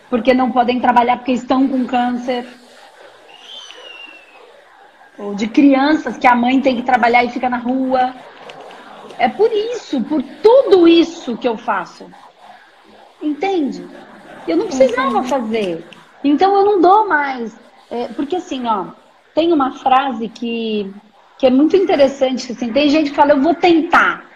porque 0.10 0.34
não 0.34 0.52
podem 0.52 0.80
trabalhar 0.80 1.18
porque 1.18 1.34
estão 1.34 1.68
com 1.68 1.86
câncer. 1.86 2.48
Ou 5.18 5.34
de 5.34 5.48
crianças 5.48 6.18
que 6.18 6.28
a 6.28 6.36
mãe 6.36 6.62
tem 6.62 6.76
que 6.76 6.84
trabalhar 6.84 7.24
e 7.24 7.30
fica 7.30 7.50
na 7.50 7.58
rua. 7.58 8.14
É 9.18 9.28
por 9.28 9.52
isso, 9.52 10.02
por 10.04 10.22
tudo 10.44 10.88
isso 10.88 11.36
que 11.38 11.48
eu 11.48 11.58
faço. 11.58 12.06
Entende? 13.22 13.86
Eu 14.48 14.58
não 14.58 14.68
precisava 14.68 15.24
fazer. 15.24 15.84
Então 16.24 16.56
eu 16.56 16.66
não 16.66 16.82
dou 16.82 17.08
mais. 17.08 17.58
É, 17.90 18.08
porque 18.10 18.36
assim, 18.36 18.66
ó, 18.68 18.88
tem 19.34 19.52
uma 19.52 19.72
frase 19.74 20.28
que, 20.30 20.94
que 21.38 21.48
é 21.48 21.50
muito 21.50 21.76
interessante, 21.76 22.52
assim, 22.52 22.72
tem 22.72 22.90
gente 22.90 23.10
que 23.10 23.16
fala, 23.16 23.32
eu 23.32 23.42
vou 23.42 23.56
tentar. 23.56 24.27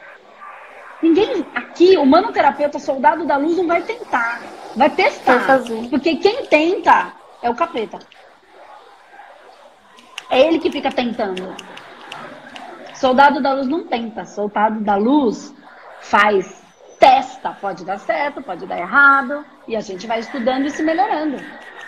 Ninguém 1.02 1.46
aqui, 1.56 1.98
o 1.98 2.06
manoterapeuta, 2.06 2.78
soldado 2.78 3.26
da 3.26 3.38
luz, 3.38 3.58
não 3.58 3.68
vai 3.68 3.82
tentar. 3.82 4.42
Vai 4.76 4.90
testar. 4.90 5.60
Porque 5.90 6.16
quem 6.18 6.46
tenta 6.46 7.14
é 7.42 7.50
o 7.50 7.56
capeta. 7.56 8.00
É 10.30 10.40
ele 10.40 10.60
que 10.60 10.72
fica 10.72 10.92
tentando. 10.92 11.56
Soldado 12.94 13.42
da 13.42 13.54
luz 13.54 13.68
não 13.68 13.86
tenta. 13.86 14.26
Soldado 14.26 14.80
da 14.80 14.96
luz 14.96 15.54
faz, 16.02 16.64
testa. 17.00 17.50
Pode 17.60 17.84
dar 17.84 18.00
certo, 18.00 18.42
pode 18.42 18.68
dar 18.68 18.78
errado. 18.78 19.44
E 19.68 19.76
a 19.76 19.82
gente 19.82 20.06
vai 20.06 20.20
estudando 20.20 20.68
e 20.68 20.70
se 20.70 20.84
melhorando. 20.84 21.38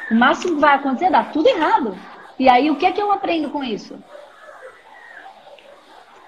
O 0.10 0.16
máximo 0.16 0.56
que 0.56 0.62
vai 0.62 0.76
acontecer 0.76 1.06
é 1.06 1.12
dar 1.12 1.32
tudo 1.32 1.48
errado. 1.48 1.98
E 2.40 2.50
aí, 2.50 2.72
o 2.72 2.76
que 2.78 2.86
é 2.86 2.92
que 2.92 3.02
eu 3.02 3.12
aprendo 3.12 3.52
com 3.52 3.64
isso? 3.64 3.98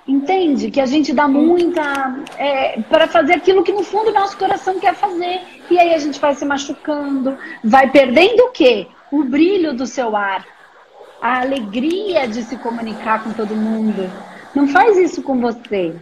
Entende? 0.07 0.69
Que 0.69 0.79
a 0.79 0.85
gente 0.85 1.11
dá 1.13 1.27
muita. 1.27 2.23
É, 2.37 2.79
para 2.81 3.07
fazer 3.07 3.33
aquilo 3.33 3.63
que 3.63 3.71
no 3.71 3.83
fundo 3.83 4.11
o 4.11 4.13
nosso 4.13 4.37
coração 4.37 4.79
quer 4.79 4.93
fazer. 4.93 5.41
E 5.69 5.79
aí 5.79 5.93
a 5.93 5.97
gente 5.97 6.19
vai 6.19 6.35
se 6.35 6.45
machucando, 6.45 7.37
vai 7.63 7.89
perdendo 7.89 8.41
o 8.43 8.51
quê? 8.51 8.87
O 9.11 9.23
brilho 9.23 9.73
do 9.73 9.87
seu 9.87 10.15
ar, 10.15 10.45
a 11.21 11.41
alegria 11.41 12.27
de 12.27 12.43
se 12.43 12.55
comunicar 12.57 13.23
com 13.23 13.33
todo 13.33 13.55
mundo. 13.55 14.09
Não 14.53 14.67
faz 14.67 14.95
isso 14.95 15.23
com 15.23 15.39
você. 15.39 15.95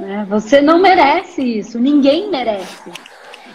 Né? 0.00 0.26
Você 0.28 0.60
não 0.60 0.80
merece 0.80 1.40
isso, 1.40 1.78
ninguém 1.78 2.28
merece. 2.30 2.90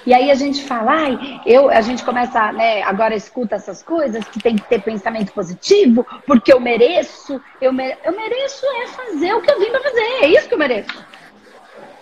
E 0.05 0.13
aí 0.13 0.31
a 0.31 0.35
gente 0.35 0.63
fala, 0.63 0.91
ai, 0.91 1.41
eu, 1.45 1.69
a 1.69 1.81
gente 1.81 2.03
começa, 2.03 2.51
né, 2.51 2.81
agora 2.83 3.15
escuta 3.15 3.55
essas 3.55 3.83
coisas, 3.83 4.27
que 4.27 4.39
tem 4.39 4.55
que 4.55 4.67
ter 4.67 4.81
pensamento 4.81 5.31
positivo, 5.33 6.05
porque 6.25 6.53
eu 6.53 6.59
mereço, 6.59 7.41
eu, 7.61 7.73
mere... 7.73 7.97
eu 8.03 8.15
mereço 8.15 8.65
é 8.83 8.87
fazer 8.87 9.33
o 9.33 9.41
que 9.41 9.51
eu 9.51 9.59
vim 9.59 9.71
para 9.71 9.81
fazer, 9.81 10.01
é 10.21 10.27
isso 10.27 10.47
que 10.47 10.53
eu 10.53 10.59
mereço. 10.59 11.05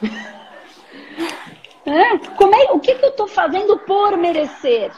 é? 1.86 2.18
Como 2.36 2.56
é, 2.56 2.72
o 2.72 2.80
que, 2.80 2.96
que 2.96 3.06
eu 3.06 3.10
estou 3.10 3.28
fazendo 3.28 3.78
por 3.80 4.16
merecer? 4.18 4.92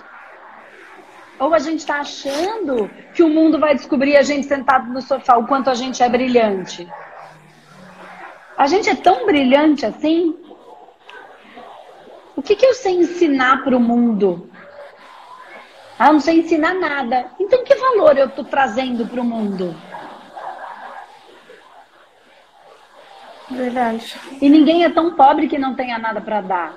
Ou 1.39 1.53
a 1.53 1.60
gente 1.60 1.79
está 1.79 2.00
achando 2.01 2.91
que 3.13 3.24
o 3.24 3.29
mundo 3.29 3.60
vai 3.60 3.74
descobrir 3.74 4.18
a 4.18 4.22
gente 4.22 4.46
sentado 4.46 4.91
no 4.91 5.01
sofá 5.01 5.38
o 5.38 5.48
quanto 5.48 5.70
a 5.70 5.74
gente 5.74 6.03
é 6.03 6.10
brilhante? 6.10 6.86
A 8.58 8.68
gente 8.68 8.89
é 8.89 8.96
tão 8.96 9.25
brilhante 9.25 9.86
assim 9.86 10.38
o 12.39 12.41
que, 12.41 12.55
que 12.55 12.65
eu 12.65 12.74
sei 12.74 12.93
ensinar 12.93 13.65
para 13.65 13.75
o 13.75 13.81
mundo? 13.81 14.50
Ah, 16.00 16.08
eu 16.08 16.13
não 16.13 16.22
sei 16.22 16.39
ensinar 16.39 16.74
nada. 16.74 17.25
Então, 17.38 17.65
que 17.65 17.75
valor 17.75 18.17
eu 18.17 18.27
estou 18.27 18.46
trazendo 18.46 19.05
para 19.05 19.19
o 19.19 19.25
mundo? 19.25 19.75
Verdade. 23.51 24.15
E 24.41 24.48
ninguém 24.48 24.86
é 24.86 24.89
tão 24.89 25.15
pobre 25.15 25.50
que 25.50 25.58
não 25.58 25.75
tenha 25.75 25.98
nada 25.98 26.22
para 26.22 26.39
dar. 26.39 26.74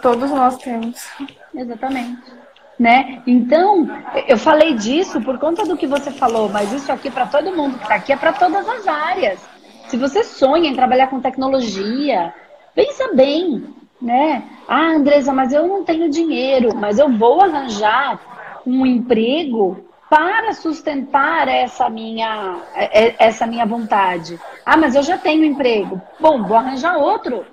Todos 0.00 0.30
nós 0.30 0.56
temos. 0.56 1.10
Exatamente. 1.54 2.32
Né? 2.78 3.22
Então, 3.26 3.86
eu 4.26 4.38
falei 4.38 4.72
disso 4.72 5.20
por 5.20 5.38
conta 5.38 5.66
do 5.66 5.76
que 5.76 5.86
você 5.86 6.10
falou, 6.10 6.48
mas 6.48 6.72
isso 6.72 6.90
aqui 6.90 7.10
para 7.10 7.26
todo 7.26 7.54
mundo 7.54 7.76
que 7.76 7.82
está 7.82 7.96
aqui 7.96 8.12
é 8.14 8.16
para 8.16 8.32
todas 8.32 8.66
as 8.66 8.88
áreas. 8.88 9.55
Se 9.88 9.96
você 9.96 10.24
sonha 10.24 10.68
em 10.68 10.74
trabalhar 10.74 11.08
com 11.08 11.20
tecnologia, 11.20 12.34
pensa 12.74 13.12
bem, 13.14 13.64
né? 14.00 14.42
Ah, 14.66 14.94
Andresa, 14.94 15.32
mas 15.32 15.52
eu 15.52 15.66
não 15.66 15.84
tenho 15.84 16.10
dinheiro, 16.10 16.74
mas 16.74 16.98
eu 16.98 17.08
vou 17.08 17.40
arranjar 17.40 18.62
um 18.66 18.84
emprego 18.84 19.86
para 20.10 20.52
sustentar 20.52 21.48
essa 21.48 21.88
minha, 21.88 22.60
é, 22.74 23.06
é, 23.06 23.16
essa 23.18 23.46
minha 23.46 23.64
vontade. 23.64 24.40
Ah, 24.64 24.76
mas 24.76 24.94
eu 24.94 25.02
já 25.02 25.18
tenho 25.18 25.44
emprego. 25.44 26.00
Bom, 26.18 26.42
vou 26.44 26.56
arranjar 26.56 26.96
outro. 26.96 27.46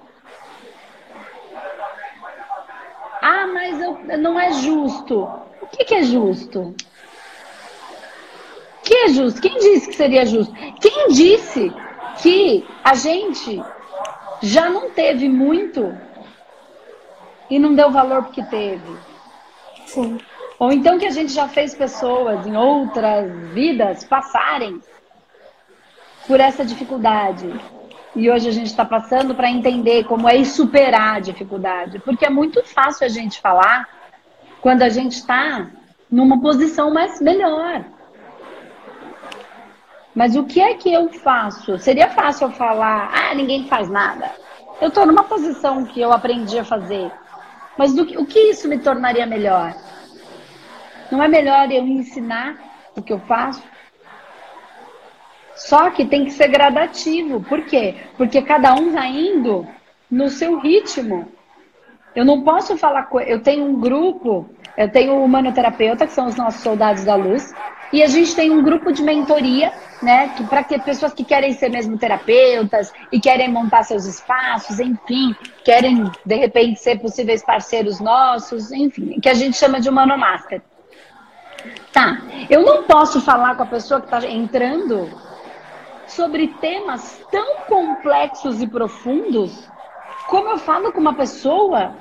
Ah, 3.22 3.48
mas 3.48 3.80
eu, 3.80 4.00
não 4.18 4.40
é 4.40 4.52
justo. 4.54 5.30
O 5.62 5.68
que, 5.68 5.86
que 5.86 5.96
é 5.96 6.04
justo? 6.04 6.60
O 6.60 6.76
que 8.84 8.96
é 8.96 9.10
justo? 9.10 9.42
Quem 9.42 9.58
disse 9.60 9.88
que 9.88 9.96
seria 9.96 10.26
justo? 10.26 10.54
Quem 10.82 11.08
disse 11.10 11.72
que 12.22 12.66
a 12.84 12.96
gente 12.96 13.62
já 14.42 14.70
não 14.70 14.90
teve 14.90 15.30
muito 15.30 15.98
e 17.50 17.58
não 17.60 17.74
deu 17.74 17.92
valor 17.92 18.24
porque 18.24 18.44
teve. 18.44 18.98
Sim. 19.86 20.20
Ou 20.60 20.72
então 20.72 20.98
que 20.98 21.06
a 21.06 21.12
gente 21.12 21.32
já 21.32 21.48
fez 21.48 21.74
pessoas 21.74 22.46
em 22.46 22.56
outras 22.56 23.32
vidas 23.54 24.04
passarem 24.04 24.82
por 26.28 26.40
essa 26.40 26.64
dificuldade. 26.64 27.54
E 28.16 28.30
hoje 28.30 28.48
a 28.48 28.52
gente 28.52 28.68
está 28.68 28.86
passando 28.86 29.34
para 29.34 29.50
entender 29.50 30.06
como 30.06 30.30
é 30.30 30.44
superar 30.44 31.16
a 31.16 31.20
dificuldade. 31.20 32.00
Porque 32.00 32.26
é 32.26 32.30
muito 32.30 32.64
fácil 32.64 33.06
a 33.06 33.10
gente 33.10 33.42
falar 33.42 33.90
quando 34.62 34.84
a 34.84 34.90
gente 34.90 35.14
está 35.14 35.68
numa 36.10 36.40
posição 36.40 36.94
mais 36.94 37.20
melhor. 37.20 37.84
Mas 40.16 40.36
o 40.36 40.44
que 40.44 40.62
é 40.62 40.76
que 40.76 40.94
eu 40.94 41.12
faço? 41.12 41.78
Seria 41.80 42.10
fácil 42.10 42.48
eu 42.48 42.52
falar, 42.52 43.12
ah, 43.14 43.34
ninguém 43.34 43.68
faz 43.68 43.90
nada. 43.90 44.32
Eu 44.80 44.90
estou 44.90 45.06
numa 45.06 45.24
posição 45.24 45.86
que 45.86 46.00
eu 46.00 46.12
aprendi 46.12 46.60
a 46.60 46.64
fazer. 46.64 47.12
Mas 47.78 47.94
do 47.94 48.06
que, 48.06 48.18
o 48.18 48.26
que 48.26 48.40
isso 48.52 48.68
me 48.68 48.78
tornaria 48.78 49.26
melhor? 49.26 49.74
Não 51.12 51.22
é 51.22 51.28
melhor 51.28 51.72
eu 51.72 51.86
ensinar 51.86 52.58
o 52.96 53.02
que 53.02 53.12
eu 53.12 53.20
faço? 53.20 53.64
Só 55.56 55.90
que 55.92 56.06
tem 56.06 56.26
que 56.26 56.32
ser 56.32 56.48
gradativo. 56.48 57.42
Por 57.42 57.66
quê? 57.66 57.96
Porque 58.18 58.42
cada 58.42 58.74
um 58.74 58.92
vai 58.92 59.10
indo 59.10 59.68
no 60.10 60.30
seu 60.30 60.60
ritmo. 60.60 61.28
Eu 62.16 62.26
não 62.26 62.44
posso 62.44 62.78
falar. 62.78 63.10
Eu 63.26 63.42
tenho 63.42 63.66
um 63.66 63.80
grupo, 63.80 64.50
eu 64.78 64.90
tenho 64.92 65.14
o 65.14 65.26
humanoterapeuta, 65.26 66.06
que 66.06 66.14
são 66.14 66.28
os 66.28 66.36
nossos 66.36 66.62
soldados 66.62 67.04
da 67.04 67.16
luz, 67.16 67.54
E 67.94 68.02
a 68.02 68.08
gente 68.08 68.36
tem 68.36 68.50
um 68.52 68.64
grupo 68.64 68.92
de 68.92 69.04
mentoria, 69.04 69.72
né? 70.02 70.30
Que 70.36 70.44
para 70.46 70.64
que 70.64 70.80
pessoas 70.80 71.14
que 71.14 71.24
querem 71.24 71.54
ser 71.54 71.70
mesmo 71.70 71.98
terapeutas 71.98 72.92
e 73.12 73.20
querem 73.20 73.50
montar 73.50 73.84
seus 73.84 74.06
espaços, 74.06 74.80
enfim, 74.80 75.36
querem 75.64 76.12
de 76.26 76.36
repente 76.36 76.80
ser 76.80 77.00
possíveis 77.00 77.44
parceiros 77.46 78.00
nossos, 78.00 78.72
enfim, 78.72 79.20
que 79.22 79.30
a 79.30 79.36
gente 79.36 79.56
chama 79.56 79.80
de 79.80 79.90
Humano 79.90 80.18
Master. 80.18 80.62
Tá, 81.94 82.20
eu 82.50 82.64
não 82.64 82.84
posso 82.84 83.22
falar 83.22 83.56
com 83.56 83.64
a 83.64 83.68
pessoa 83.68 84.02
que 84.02 84.08
está 84.08 84.28
entrando 84.28 85.08
sobre 86.08 86.48
temas 86.48 87.22
tão 87.32 87.58
complexos 87.68 88.62
e 88.62 88.68
profundos 88.68 89.72
como 90.28 90.50
eu 90.50 90.58
falo 90.58 90.92
com 90.92 91.00
uma 91.00 91.14
pessoa 91.14 91.96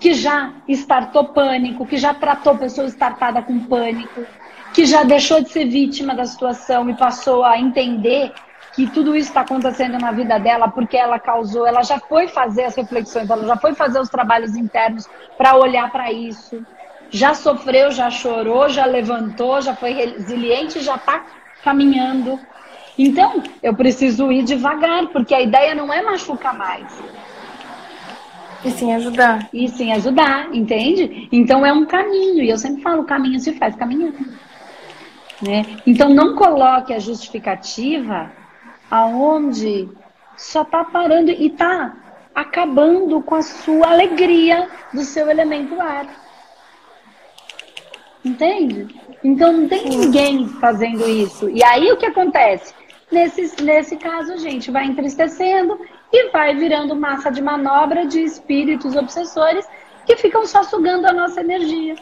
que 0.00 0.14
já 0.14 0.52
startou 0.68 1.24
pânico, 1.26 1.84
que 1.84 1.96
já 1.96 2.14
tratou 2.14 2.56
pessoa 2.56 2.86
startada 2.86 3.42
com 3.42 3.58
pânico, 3.66 4.24
que 4.72 4.86
já 4.86 5.02
deixou 5.02 5.42
de 5.42 5.50
ser 5.50 5.66
vítima 5.66 6.14
da 6.14 6.24
situação 6.24 6.88
e 6.88 6.94
passou 6.94 7.44
a 7.44 7.58
entender 7.58 8.32
que 8.74 8.86
tudo 8.86 9.16
isso 9.16 9.28
está 9.28 9.40
acontecendo 9.40 9.98
na 9.98 10.12
vida 10.12 10.38
dela 10.38 10.68
porque 10.68 10.96
ela 10.96 11.18
causou, 11.18 11.66
ela 11.66 11.82
já 11.82 11.98
foi 11.98 12.28
fazer 12.28 12.64
as 12.64 12.76
reflexões, 12.76 13.28
ela 13.28 13.44
já 13.44 13.56
foi 13.56 13.74
fazer 13.74 13.98
os 13.98 14.08
trabalhos 14.08 14.54
internos 14.56 15.08
para 15.36 15.56
olhar 15.56 15.90
para 15.90 16.12
isso, 16.12 16.64
já 17.10 17.34
sofreu, 17.34 17.90
já 17.90 18.10
chorou, 18.10 18.68
já 18.68 18.86
levantou, 18.86 19.60
já 19.60 19.74
foi 19.74 19.92
resiliente, 19.92 20.80
já 20.80 20.94
está 20.94 21.24
caminhando. 21.64 22.38
Então, 22.96 23.42
eu 23.62 23.74
preciso 23.74 24.30
ir 24.30 24.42
devagar, 24.44 25.06
porque 25.08 25.34
a 25.34 25.40
ideia 25.40 25.74
não 25.74 25.92
é 25.92 26.02
machucar 26.02 26.56
mais. 26.56 26.86
E 28.64 28.70
sim 28.70 28.92
ajudar. 28.92 29.48
E 29.52 29.68
sim 29.68 29.92
ajudar, 29.92 30.54
entende? 30.54 31.28
Então 31.30 31.64
é 31.64 31.72
um 31.72 31.86
caminho, 31.86 32.42
e 32.42 32.50
eu 32.50 32.58
sempre 32.58 32.82
falo, 32.82 33.02
o 33.02 33.06
caminho 33.06 33.38
se 33.38 33.52
faz 33.52 33.74
caminhando. 33.76 34.18
Né? 35.42 35.78
Então 35.86 36.08
não 36.08 36.34
coloque 36.34 36.92
a 36.92 36.98
justificativa 36.98 38.30
aonde 38.90 39.88
só 40.36 40.62
está 40.62 40.84
parando 40.84 41.30
e 41.30 41.46
está 41.46 41.94
acabando 42.34 43.20
com 43.22 43.34
a 43.34 43.42
sua 43.42 43.90
alegria 43.90 44.68
do 44.92 45.02
seu 45.02 45.28
elemento 45.30 45.80
ar. 45.80 46.06
Entende? 48.24 48.94
Então 49.22 49.52
não 49.52 49.68
tem 49.68 49.88
ninguém 49.88 50.46
fazendo 50.46 51.08
isso. 51.08 51.48
E 51.48 51.62
aí 51.64 51.90
o 51.90 51.96
que 51.96 52.06
acontece? 52.06 52.74
Nesse, 53.10 53.62
nesse 53.62 53.96
caso, 53.96 54.32
a 54.32 54.36
gente 54.36 54.70
vai 54.70 54.84
entristecendo 54.84 55.80
e 56.12 56.30
vai 56.30 56.54
virando 56.54 56.94
massa 56.94 57.30
de 57.30 57.40
manobra 57.40 58.06
de 58.06 58.20
espíritos 58.20 58.94
obsessores 58.94 59.66
que 60.04 60.16
ficam 60.16 60.46
só 60.46 60.62
sugando 60.62 61.06
a 61.06 61.12
nossa 61.12 61.40
energia. 61.40 61.96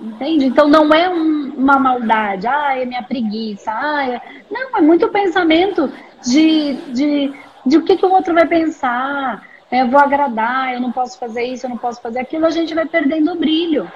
Entende? 0.00 0.44
Então 0.44 0.68
não 0.68 0.92
é 0.92 1.08
um, 1.08 1.54
uma 1.56 1.78
maldade, 1.78 2.46
ah, 2.46 2.76
é 2.76 2.84
minha 2.84 3.02
preguiça, 3.02 3.72
ah, 3.72 4.06
é... 4.06 4.20
não, 4.50 4.76
é 4.76 4.80
muito 4.82 5.08
pensamento 5.08 5.90
de, 6.22 6.74
de, 6.92 7.34
de 7.64 7.76
o 7.78 7.82
que, 7.82 7.96
que 7.96 8.04
o 8.04 8.12
outro 8.12 8.34
vai 8.34 8.46
pensar, 8.46 9.42
eu 9.72 9.88
vou 9.88 9.98
agradar, 9.98 10.74
eu 10.74 10.80
não 10.80 10.92
posso 10.92 11.18
fazer 11.18 11.44
isso, 11.44 11.66
eu 11.66 11.70
não 11.70 11.78
posso 11.78 12.00
fazer 12.00 12.20
aquilo, 12.20 12.46
a 12.46 12.50
gente 12.50 12.74
vai 12.74 12.86
perdendo 12.86 13.32
o 13.32 13.38
brilho. 13.38 13.90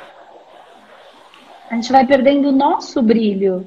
A 1.71 1.75
gente 1.77 1.93
vai 1.93 2.05
perdendo 2.05 2.49
o 2.49 2.53
nosso 2.53 3.01
brilho. 3.01 3.65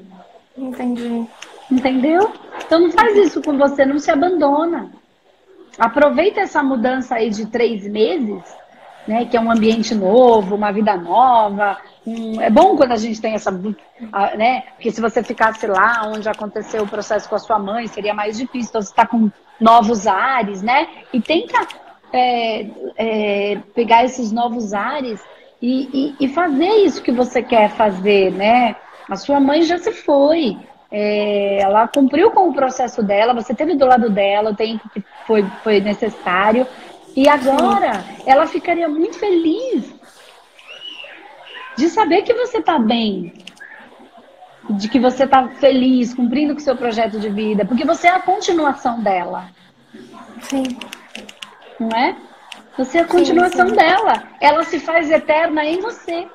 Entendi. 0.56 1.26
Entendeu? 1.70 2.30
Então 2.64 2.80
não 2.80 2.90
faz 2.90 3.16
isso 3.16 3.40
com 3.40 3.56
você, 3.56 3.86
não 3.86 3.98
se 3.98 4.10
abandona. 4.10 4.90
Aproveita 5.78 6.40
essa 6.40 6.62
mudança 6.62 7.14
aí 7.14 7.30
de 7.30 7.46
três 7.46 7.86
meses, 7.88 8.42
né? 9.06 9.24
Que 9.26 9.36
é 9.36 9.40
um 9.40 9.50
ambiente 9.50 9.94
novo, 9.94 10.54
uma 10.54 10.72
vida 10.72 10.96
nova. 10.96 11.78
Um... 12.06 12.40
é 12.40 12.50
bom 12.50 12.76
quando 12.76 12.92
a 12.92 12.96
gente 12.96 13.20
tem 13.20 13.34
essa, 13.34 13.50
né? 13.50 14.62
Porque 14.74 14.90
se 14.90 15.00
você 15.00 15.22
ficasse 15.22 15.66
lá 15.66 16.02
onde 16.06 16.28
aconteceu 16.28 16.82
o 16.82 16.88
processo 16.88 17.28
com 17.28 17.36
a 17.36 17.38
sua 17.38 17.58
mãe, 17.58 17.86
seria 17.86 18.14
mais 18.14 18.36
difícil. 18.36 18.68
Então 18.70 18.82
você 18.82 18.90
está 18.90 19.06
com 19.06 19.30
novos 19.60 20.06
ares, 20.06 20.62
né? 20.62 20.88
E 21.12 21.20
tenta 21.20 21.66
é, 22.12 22.66
é, 22.96 23.58
pegar 23.74 24.04
esses 24.04 24.30
novos 24.30 24.72
ares 24.72 25.22
e, 25.60 26.14
e, 26.20 26.26
e 26.26 26.28
fazer 26.28 26.84
isso 26.84 27.02
que 27.02 27.12
você 27.12 27.42
quer 27.42 27.70
fazer, 27.70 28.32
né? 28.32 28.76
A 29.08 29.16
sua 29.16 29.40
mãe 29.40 29.62
já 29.62 29.78
se 29.78 29.92
foi. 29.92 30.56
É, 30.90 31.60
ela 31.60 31.88
cumpriu 31.88 32.30
com 32.30 32.48
o 32.48 32.54
processo 32.54 33.02
dela, 33.02 33.34
você 33.34 33.52
teve 33.52 33.74
do 33.74 33.84
lado 33.84 34.08
dela 34.08 34.50
o 34.50 34.54
tempo 34.54 34.88
que 34.90 35.02
foi, 35.26 35.44
foi 35.64 35.80
necessário. 35.80 36.66
E 37.16 37.28
agora 37.28 38.02
Sim. 38.02 38.22
ela 38.26 38.46
ficaria 38.46 38.88
muito 38.88 39.18
feliz 39.18 39.94
de 41.76 41.88
saber 41.88 42.22
que 42.22 42.34
você 42.34 42.58
está 42.58 42.78
bem, 42.78 43.32
de 44.70 44.88
que 44.88 44.98
você 44.98 45.24
está 45.24 45.48
feliz, 45.48 46.14
cumprindo 46.14 46.54
com 46.54 46.60
o 46.60 46.62
seu 46.62 46.76
projeto 46.76 47.18
de 47.18 47.28
vida, 47.28 47.64
porque 47.64 47.84
você 47.84 48.08
é 48.08 48.10
a 48.10 48.20
continuação 48.20 49.00
dela. 49.00 49.48
Sim. 50.42 50.64
Não 51.78 51.88
é? 51.96 52.16
Você 52.76 52.98
é 52.98 53.00
a 53.02 53.06
continuação 53.06 53.68
sim, 53.68 53.74
sim. 53.74 53.76
dela. 53.76 54.24
Ela 54.40 54.64
se 54.64 54.80
faz 54.80 55.10
eterna 55.10 55.64
em 55.64 55.80
você. 55.80 56.26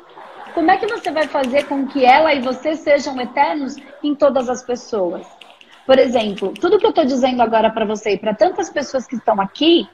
Como 0.54 0.72
é 0.72 0.78
que 0.78 0.88
você 0.88 1.12
vai 1.12 1.28
fazer 1.28 1.66
com 1.66 1.88
que 1.88 2.06
ela 2.06 2.34
e 2.34 2.42
você 2.42 2.76
sejam 2.76 3.20
eternos 3.20 3.76
em 4.02 4.16
todas 4.16 4.50
as 4.50 4.64
pessoas? 4.64 5.28
Por 5.86 5.98
exemplo, 5.98 6.54
tudo 6.60 6.78
que 6.78 6.86
eu 6.86 6.92
estou 6.92 7.06
dizendo 7.06 7.42
agora 7.42 7.70
para 7.70 7.86
você 7.86 8.12
e 8.12 8.18
para 8.18 8.34
tantas 8.34 8.70
pessoas 8.70 9.08
que 9.08 9.16
estão 9.16 9.40
aqui, 9.42 9.88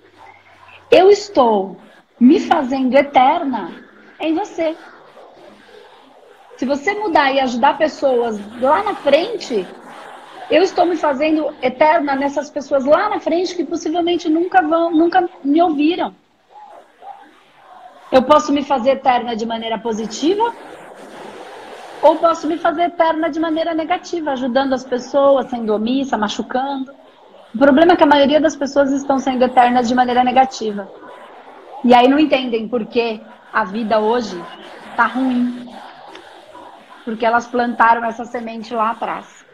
eu 0.95 1.09
estou 1.09 1.75
me 2.17 2.39
fazendo 2.39 2.95
eterna 2.95 3.69
em 4.17 4.33
você. 4.33 4.77
Se 6.55 6.65
você 6.65 6.93
mudar 6.93 7.33
e 7.33 7.41
ajudar 7.41 7.77
pessoas 7.77 8.39
lá 8.61 8.81
na 8.81 8.95
frente, 8.95 9.67
eu 10.49 10.63
estou 10.63 10.85
me 10.85 10.95
fazendo 10.95 11.53
eterna 11.61 12.15
nessas 12.15 12.49
pessoas 12.49 12.85
lá 12.85 13.09
na 13.09 13.19
frente 13.19 13.53
que 13.55 13.65
possivelmente 13.65 14.29
nunca 14.29 14.61
vão, 14.61 14.89
nunca 14.89 15.29
me 15.43 15.61
ouviram. 15.61 16.15
Eu 18.09 18.23
posso 18.23 18.53
me 18.53 18.63
fazer 18.63 18.91
eterna 18.91 19.35
de 19.35 19.45
maneira 19.45 19.77
positiva 19.77 20.53
ou 22.01 22.15
posso 22.15 22.47
me 22.47 22.57
fazer 22.57 22.83
eterna 22.83 23.29
de 23.29 23.39
maneira 23.39 23.73
negativa, 23.73 24.31
ajudando 24.31 24.71
as 24.71 24.85
pessoas, 24.85 25.49
sendo 25.49 25.73
omissa, 25.73 26.17
machucando. 26.17 26.93
O 27.55 27.57
problema 27.57 27.93
é 27.93 27.95
que 27.95 28.03
a 28.03 28.07
maioria 28.07 28.41
das 28.41 28.53
pessoas 28.53 28.91
estão 28.91 29.17
sendo 29.17 29.41
eternas 29.45 29.87
de 29.87 29.95
maneira 29.95 30.25
negativa. 30.25 30.89
E 31.85 31.93
aí 31.93 32.05
não 32.05 32.19
entendem 32.19 32.67
por 32.67 32.85
que 32.85 33.21
a 33.53 33.63
vida 33.63 33.97
hoje 33.97 34.37
tá 34.97 35.05
ruim. 35.05 35.65
Porque 37.05 37.25
elas 37.25 37.47
plantaram 37.47 38.03
essa 38.03 38.25
semente 38.25 38.73
lá 38.73 38.91
atrás. 38.91 39.45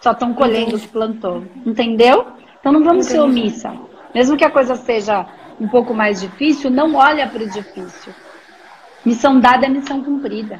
Só 0.00 0.12
estão 0.12 0.32
colhendo 0.32 0.76
o 0.76 0.80
que 0.80 0.88
plantou. 0.88 1.44
Entendeu? 1.66 2.26
Então 2.58 2.72
não 2.72 2.82
vamos 2.82 3.04
Entendi. 3.04 3.20
ser 3.20 3.20
omissa. 3.20 3.74
Mesmo 4.14 4.38
que 4.38 4.44
a 4.44 4.50
coisa 4.50 4.74
seja 4.74 5.26
um 5.60 5.68
pouco 5.68 5.92
mais 5.92 6.22
difícil, 6.22 6.70
não 6.70 6.94
olha 6.94 7.28
para 7.28 7.42
o 7.42 7.50
difícil. 7.50 8.14
Missão 9.04 9.38
dada 9.38 9.66
é 9.66 9.68
missão 9.68 10.02
cumprida. 10.02 10.58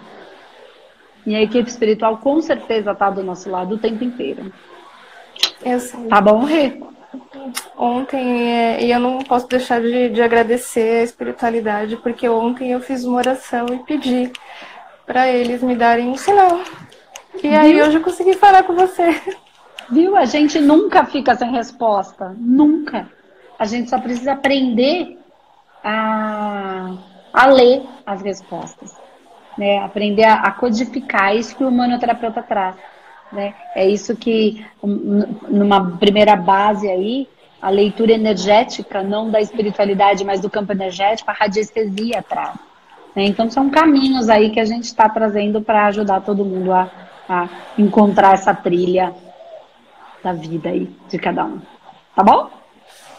E 1.24 1.35
a 1.35 1.40
equipe 1.40 1.70
espiritual 1.70 2.18
com 2.18 2.38
certeza 2.42 2.90
está 2.90 3.09
do 3.09 3.22
nosso 3.22 3.48
lado 3.48 3.76
o 3.76 3.78
tempo 3.78 4.04
inteiro. 4.04 4.52
Eu 5.64 5.80
sei. 5.80 6.09
Tá 6.09 6.20
bom, 6.20 6.44
Rê? 6.44 6.80
Ontem, 7.76 8.50
é, 8.50 8.85
e 8.85 8.90
eu 8.90 9.00
não 9.00 9.18
posso 9.18 9.46
deixar 9.48 9.80
de, 9.80 10.09
de 10.09 10.22
agradecer 10.22 11.00
a 11.00 11.04
espiritualidade, 11.04 11.96
porque 11.96 12.28
ontem 12.28 12.72
eu 12.72 12.80
fiz 12.80 13.04
uma 13.04 13.18
oração 13.18 13.66
e 13.72 13.78
pedi 13.80 14.33
para 15.07 15.28
eles 15.28 15.62
me 15.62 15.76
darem 15.76 16.09
um 16.09 16.16
sinal. 16.16 16.61
E 17.37 17.48
Viu? 17.48 17.59
aí 17.59 17.83
hoje 17.83 17.96
eu 17.96 18.02
consegui 18.02 18.35
falar 18.35 18.62
com 18.62 18.74
você. 18.74 19.20
Viu? 19.90 20.16
A 20.16 20.24
gente 20.24 20.59
nunca 20.61 21.04
fica 21.04 21.35
sem 21.35 21.50
resposta. 21.50 22.35
Nunca. 22.38 23.09
A 23.59 23.66
gente 23.66 23.90
só 23.90 23.98
precisa 23.98 24.33
aprender 24.33 25.18
a, 25.83 26.92
a 27.33 27.46
ler 27.46 27.83
as 28.07 28.22
respostas. 28.22 28.96
Né? 29.59 29.78
Aprender 29.78 30.24
a, 30.24 30.35
a 30.35 30.52
codificar 30.52 31.37
isso 31.37 31.54
que 31.54 31.64
o 31.64 31.68
humanoterapeuta 31.68 32.42
traz. 32.42 32.76
Né? 33.34 33.54
É 33.74 33.88
isso 33.88 34.16
que, 34.16 34.64
numa 34.82 35.96
primeira 35.98 36.36
base 36.36 36.88
aí, 36.88 37.28
a 37.60 37.70
leitura 37.70 38.12
energética, 38.12 39.02
não 39.02 39.30
da 39.30 39.40
espiritualidade, 39.40 40.24
mas 40.24 40.40
do 40.40 40.50
campo 40.50 40.72
energético, 40.72 41.30
a 41.30 41.34
radiestesia 41.34 42.22
traz. 42.22 42.54
Né? 43.16 43.24
Então, 43.24 43.50
são 43.50 43.70
caminhos 43.70 44.28
aí 44.28 44.50
que 44.50 44.60
a 44.60 44.64
gente 44.64 44.84
está 44.84 45.08
trazendo 45.08 45.62
para 45.62 45.86
ajudar 45.86 46.20
todo 46.20 46.44
mundo 46.44 46.72
a, 46.72 46.90
a 47.28 47.48
encontrar 47.78 48.34
essa 48.34 48.54
trilha 48.54 49.14
da 50.22 50.32
vida 50.32 50.68
aí 50.68 50.90
de 51.08 51.18
cada 51.18 51.44
um. 51.44 51.60
Tá 52.14 52.22
bom? 52.22 52.50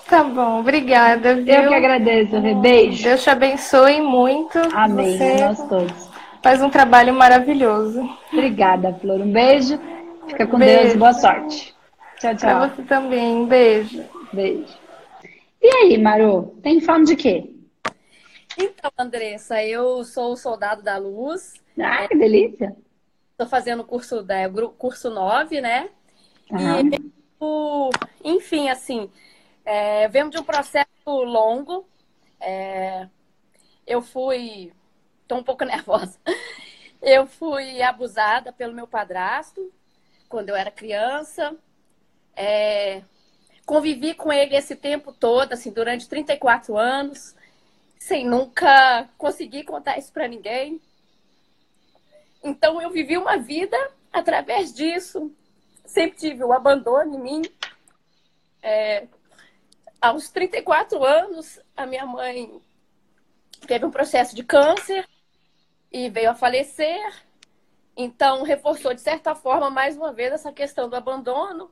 Tá 0.08 0.24
bom, 0.24 0.60
obrigada. 0.60 1.36
Viu? 1.36 1.54
Eu 1.54 1.70
que 1.70 1.76
agradeço, 1.76 2.40
Rê. 2.40 2.54
Beijo. 2.54 3.04
Deus 3.04 3.24
te 3.24 3.30
abençoe 3.30 4.00
muito. 4.02 4.60
Amém, 4.74 5.18
Você 5.18 5.44
nós 5.44 5.68
todos. 5.68 6.10
Faz 6.44 6.62
um 6.62 6.70
trabalho 6.70 7.12
maravilhoso. 7.12 8.08
Obrigada, 8.32 8.94
Flor. 9.02 9.20
Um 9.20 9.32
beijo. 9.32 9.80
Fica 10.28 10.48
com 10.48 10.58
beijo. 10.58 10.84
Deus. 10.84 10.96
Boa 10.98 11.14
sorte. 11.14 11.76
Tchau, 12.20 12.36
tchau. 12.36 12.38
Pra 12.38 12.68
você 12.68 12.84
também. 12.84 13.46
Beijo. 13.48 14.04
Beijo. 14.34 14.74
E 15.62 15.68
aí, 15.68 15.98
Maru? 15.98 16.58
Tem 16.62 16.80
fome 16.82 17.06
de 17.06 17.16
quê? 17.16 17.50
Então, 18.58 18.92
Andressa, 18.98 19.64
eu 19.64 20.04
sou 20.04 20.34
o 20.34 20.38
soldado 20.38 20.82
da 20.82 20.98
luz 20.98 21.56
Ah, 21.78 22.08
que 22.08 22.18
delícia! 22.18 22.76
Estou 23.32 23.48
fazendo 23.48 23.82
o 23.82 23.86
curso, 23.86 24.24
da, 24.24 24.36
curso 24.78 25.10
9, 25.10 25.60
né? 25.60 25.90
Uhum. 26.50 27.92
E, 28.24 28.30
enfim, 28.30 28.70
assim, 28.70 29.10
é, 29.66 30.08
vemos 30.08 30.32
de 30.34 30.40
um 30.40 30.44
processo 30.44 30.88
longo. 31.06 31.86
É, 32.40 33.08
eu 33.86 34.02
fui. 34.02 34.72
Estou 35.22 35.40
um 35.40 35.44
pouco 35.44 35.66
nervosa. 35.66 36.18
Eu 37.02 37.28
fui 37.28 37.82
abusada 37.82 38.54
pelo 38.54 38.74
meu 38.74 38.88
padrasto 38.88 39.70
quando 40.36 40.50
eu 40.50 40.56
era 40.58 40.70
criança. 40.70 41.56
É, 42.36 43.02
convivi 43.66 44.14
com 44.14 44.34
ele 44.34 44.54
esse 44.54 44.76
tempo 44.76 45.14
todo, 45.14 45.54
assim, 45.54 45.72
durante 45.72 46.10
34 46.10 46.78
anos, 46.78 47.34
sem 47.98 48.28
nunca 48.28 49.08
conseguir 49.18 49.64
contar 49.64 49.98
isso 49.98 50.12
para 50.12 50.28
ninguém. 50.28 50.82
Então 52.44 52.82
eu 52.82 52.90
vivi 52.90 53.18
uma 53.18 53.38
vida 53.38 53.78
através 54.12 54.74
disso. 54.74 55.34
Sempre 55.86 56.18
tive 56.18 56.44
o 56.44 56.52
abandono 56.52 57.16
em 57.16 57.22
mim. 57.22 57.42
É, 58.62 59.08
aos 60.02 60.30
34 60.32 61.02
anos, 61.02 61.62
a 61.78 61.86
minha 61.86 62.06
mãe 62.06 62.62
teve 63.66 63.86
um 63.86 63.92
processo 63.92 64.36
de 64.36 64.44
câncer 64.44 65.08
e 65.90 66.10
veio 66.10 66.32
a 66.32 66.36
falecer. 66.36 67.24
Então, 67.96 68.44
reforçou 68.44 68.94
de 68.94 69.02
certa 69.02 69.34
forma, 69.34 69.70
mais 69.70 69.96
uma 69.96 70.12
vez, 70.12 70.34
essa 70.34 70.52
questão 70.52 70.90
do 70.90 70.96
abandono. 70.96 71.72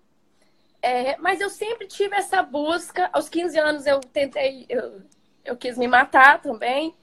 É, 0.82 1.18
mas 1.18 1.42
eu 1.42 1.50
sempre 1.50 1.88
tive 1.88 2.16
essa 2.16 2.42
busca. 2.42 3.10
Aos 3.12 3.28
15 3.30 3.60
anos, 3.60 3.86
eu 3.86 4.00
tentei, 4.00 4.66
eu, 4.70 5.02
eu 5.44 5.58
quis 5.58 5.78
me 5.78 5.88
matar 5.88 6.42
também. 6.42 6.96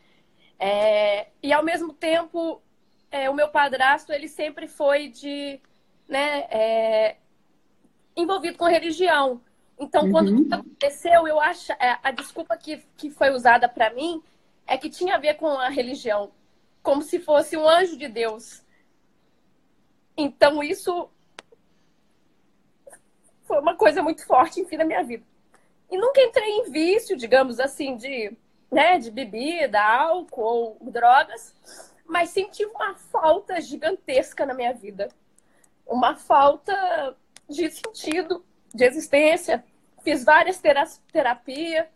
É, 0.59 1.29
e, 1.43 1.53
ao 1.53 1.63
mesmo 1.63 1.93
tempo, 1.93 2.63
é, 3.11 3.29
o 3.29 3.35
meu 3.35 3.49
padrasto, 3.49 4.13
ele 4.13 4.29
sempre 4.29 4.69
foi 4.69 5.09
de. 5.09 5.61
Né, 6.09 6.41
é, 6.51 7.17
envolvido 8.17 8.59
com 8.59 8.65
religião. 8.65 9.41
Então, 9.79 10.05
uhum. 10.05 10.13
quando 10.13 10.43
isso 10.43 10.55
aconteceu, 10.55 11.27
eu 11.27 11.41
acho. 11.41 11.73
É, 11.73 11.99
a 12.03 12.11
desculpa 12.11 12.57
que, 12.57 12.79
que 12.97 13.11
foi 13.11 13.31
usada 13.31 13.69
para 13.69 13.93
mim 13.93 14.23
é 14.67 14.77
que 14.77 14.91
tinha 14.91 15.15
a 15.15 15.19
ver 15.19 15.35
com 15.35 15.49
a 15.49 15.69
religião. 15.69 16.31
Como 16.83 17.03
se 17.03 17.19
fosse 17.19 17.57
um 17.57 17.69
anjo 17.69 17.97
de 17.97 18.09
Deus. 18.09 18.63
Então, 20.23 20.63
isso 20.63 21.09
foi 23.45 23.59
uma 23.59 23.75
coisa 23.75 24.03
muito 24.03 24.27
forte, 24.27 24.61
enfim, 24.61 24.77
na 24.77 24.85
minha 24.85 25.03
vida. 25.03 25.25
E 25.91 25.97
nunca 25.97 26.21
entrei 26.21 26.51
em 26.59 26.71
vício, 26.71 27.17
digamos 27.17 27.59
assim, 27.59 27.97
de, 27.97 28.37
né, 28.71 28.99
de 28.99 29.11
bebida, 29.11 29.81
álcool 29.83 30.77
ou 30.79 30.91
drogas, 30.91 31.55
mas 32.05 32.31
senti 32.31 32.65
uma 32.67 32.95
falta 32.95 33.61
gigantesca 33.63 34.45
na 34.45 34.53
minha 34.53 34.75
vida. 34.75 35.09
Uma 35.87 36.15
falta 36.17 37.17
de 37.49 37.71
sentido, 37.71 38.45
de 38.75 38.85
existência. 38.85 39.65
Fiz 40.05 40.23
várias 40.23 40.61
terapias, 41.11 41.87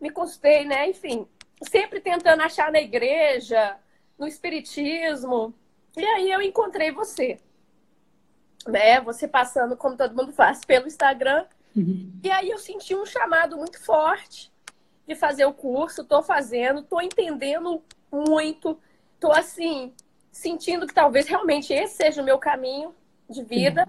me 0.00 0.10
consultei, 0.10 0.64
né, 0.64 0.88
enfim, 0.88 1.26
sempre 1.68 2.00
tentando 2.00 2.42
achar 2.42 2.70
na 2.70 2.80
igreja, 2.80 3.76
no 4.16 4.26
espiritismo. 4.26 5.52
E 5.96 6.04
aí 6.04 6.30
eu 6.30 6.40
encontrei 6.40 6.92
você 6.92 7.40
né? 8.70 9.00
Você 9.00 9.26
passando, 9.26 9.76
como 9.76 9.96
todo 9.96 10.14
mundo 10.14 10.32
faz, 10.32 10.64
pelo 10.64 10.86
Instagram. 10.86 11.44
Uhum. 11.74 12.12
E 12.22 12.30
aí 12.30 12.50
eu 12.50 12.58
senti 12.58 12.94
um 12.94 13.04
chamado 13.04 13.56
muito 13.56 13.82
forte 13.84 14.52
de 15.06 15.14
fazer 15.14 15.44
o 15.44 15.52
curso. 15.52 16.04
Tô 16.04 16.22
fazendo, 16.22 16.82
tô 16.82 17.00
entendendo 17.00 17.82
muito. 18.10 18.78
Tô 19.20 19.30
assim, 19.32 19.92
sentindo 20.30 20.86
que 20.86 20.94
talvez 20.94 21.26
realmente 21.26 21.72
esse 21.72 21.96
seja 21.96 22.22
o 22.22 22.24
meu 22.24 22.38
caminho 22.38 22.94
de 23.28 23.42
vida. 23.42 23.86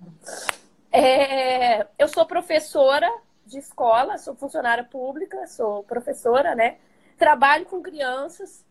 É, 0.91 1.85
eu 1.97 2.07
sou 2.07 2.25
professora 2.25 3.11
de 3.45 3.57
escola, 3.57 4.17
sou 4.17 4.35
funcionária 4.35 4.83
pública, 4.83 5.47
sou 5.47 5.83
professora, 5.83 6.55
né? 6.55 6.77
Trabalho 7.17 7.65
com 7.65 7.81
crianças. 7.81 8.65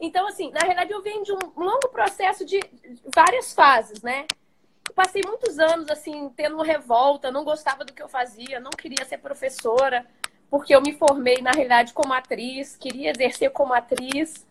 Então, 0.00 0.26
assim, 0.26 0.50
na 0.50 0.60
realidade, 0.60 0.92
eu 0.92 1.02
venho 1.02 1.22
de 1.22 1.32
um 1.32 1.38
longo 1.56 1.88
processo 1.90 2.44
de 2.44 2.60
várias 3.14 3.52
fases, 3.52 4.02
né? 4.02 4.26
Passei 4.92 5.22
muitos 5.26 5.58
anos 5.58 5.88
assim 5.90 6.28
tendo 6.30 6.60
revolta, 6.62 7.30
não 7.30 7.44
gostava 7.44 7.84
do 7.84 7.92
que 7.92 8.02
eu 8.02 8.08
fazia, 8.08 8.60
não 8.60 8.70
queria 8.70 9.04
ser 9.04 9.18
professora, 9.18 10.06
porque 10.50 10.74
eu 10.74 10.80
me 10.80 10.92
formei 10.92 11.40
na 11.40 11.50
realidade 11.50 11.92
como 11.92 12.12
atriz, 12.12 12.76
queria 12.76 13.10
exercer 13.10 13.50
como 13.50 13.72
atriz, 13.72 14.46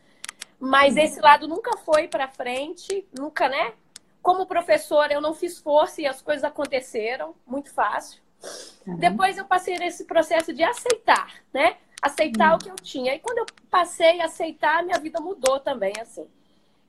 mas 0.59 0.97
esse 0.97 1.19
lado 1.19 1.47
nunca 1.47 1.77
foi 1.77 2.07
para 2.07 2.27
frente, 2.27 3.07
nunca, 3.17 3.47
né? 3.49 3.73
Como 4.21 4.45
professora, 4.45 5.13
eu 5.13 5.21
não 5.21 5.33
fiz 5.33 5.59
força 5.59 6.01
e 6.01 6.07
as 6.07 6.21
coisas 6.21 6.43
aconteceram 6.43 7.33
muito 7.45 7.73
fácil. 7.73 8.21
Uhum. 8.85 8.97
Depois 8.97 9.37
eu 9.37 9.45
passei 9.45 9.77
nesse 9.77 10.05
processo 10.05 10.53
de 10.53 10.63
aceitar, 10.63 11.33
né? 11.53 11.77
Aceitar 12.01 12.51
uhum. 12.51 12.55
o 12.55 12.59
que 12.59 12.69
eu 12.69 12.75
tinha. 12.75 13.15
E 13.15 13.19
quando 13.19 13.39
eu 13.39 13.45
passei 13.69 14.21
a 14.21 14.25
aceitar, 14.25 14.83
minha 14.83 14.99
vida 14.99 15.19
mudou 15.19 15.59
também, 15.59 15.93
assim 15.99 16.27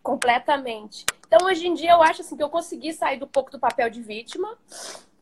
completamente. 0.03 1.07
Então, 1.27 1.47
hoje 1.47 1.67
em 1.67 1.75
dia, 1.75 1.93
eu 1.93 2.03
acho 2.03 2.23
assim 2.23 2.37
que 2.37 2.43
eu 2.43 2.51
consegui 2.51 2.93
sair 2.93 3.19
do 3.19 3.27
pouco 3.27 3.51
do 3.51 3.59
papel 3.59 3.89
de 3.89 4.03
vítima. 4.03 4.59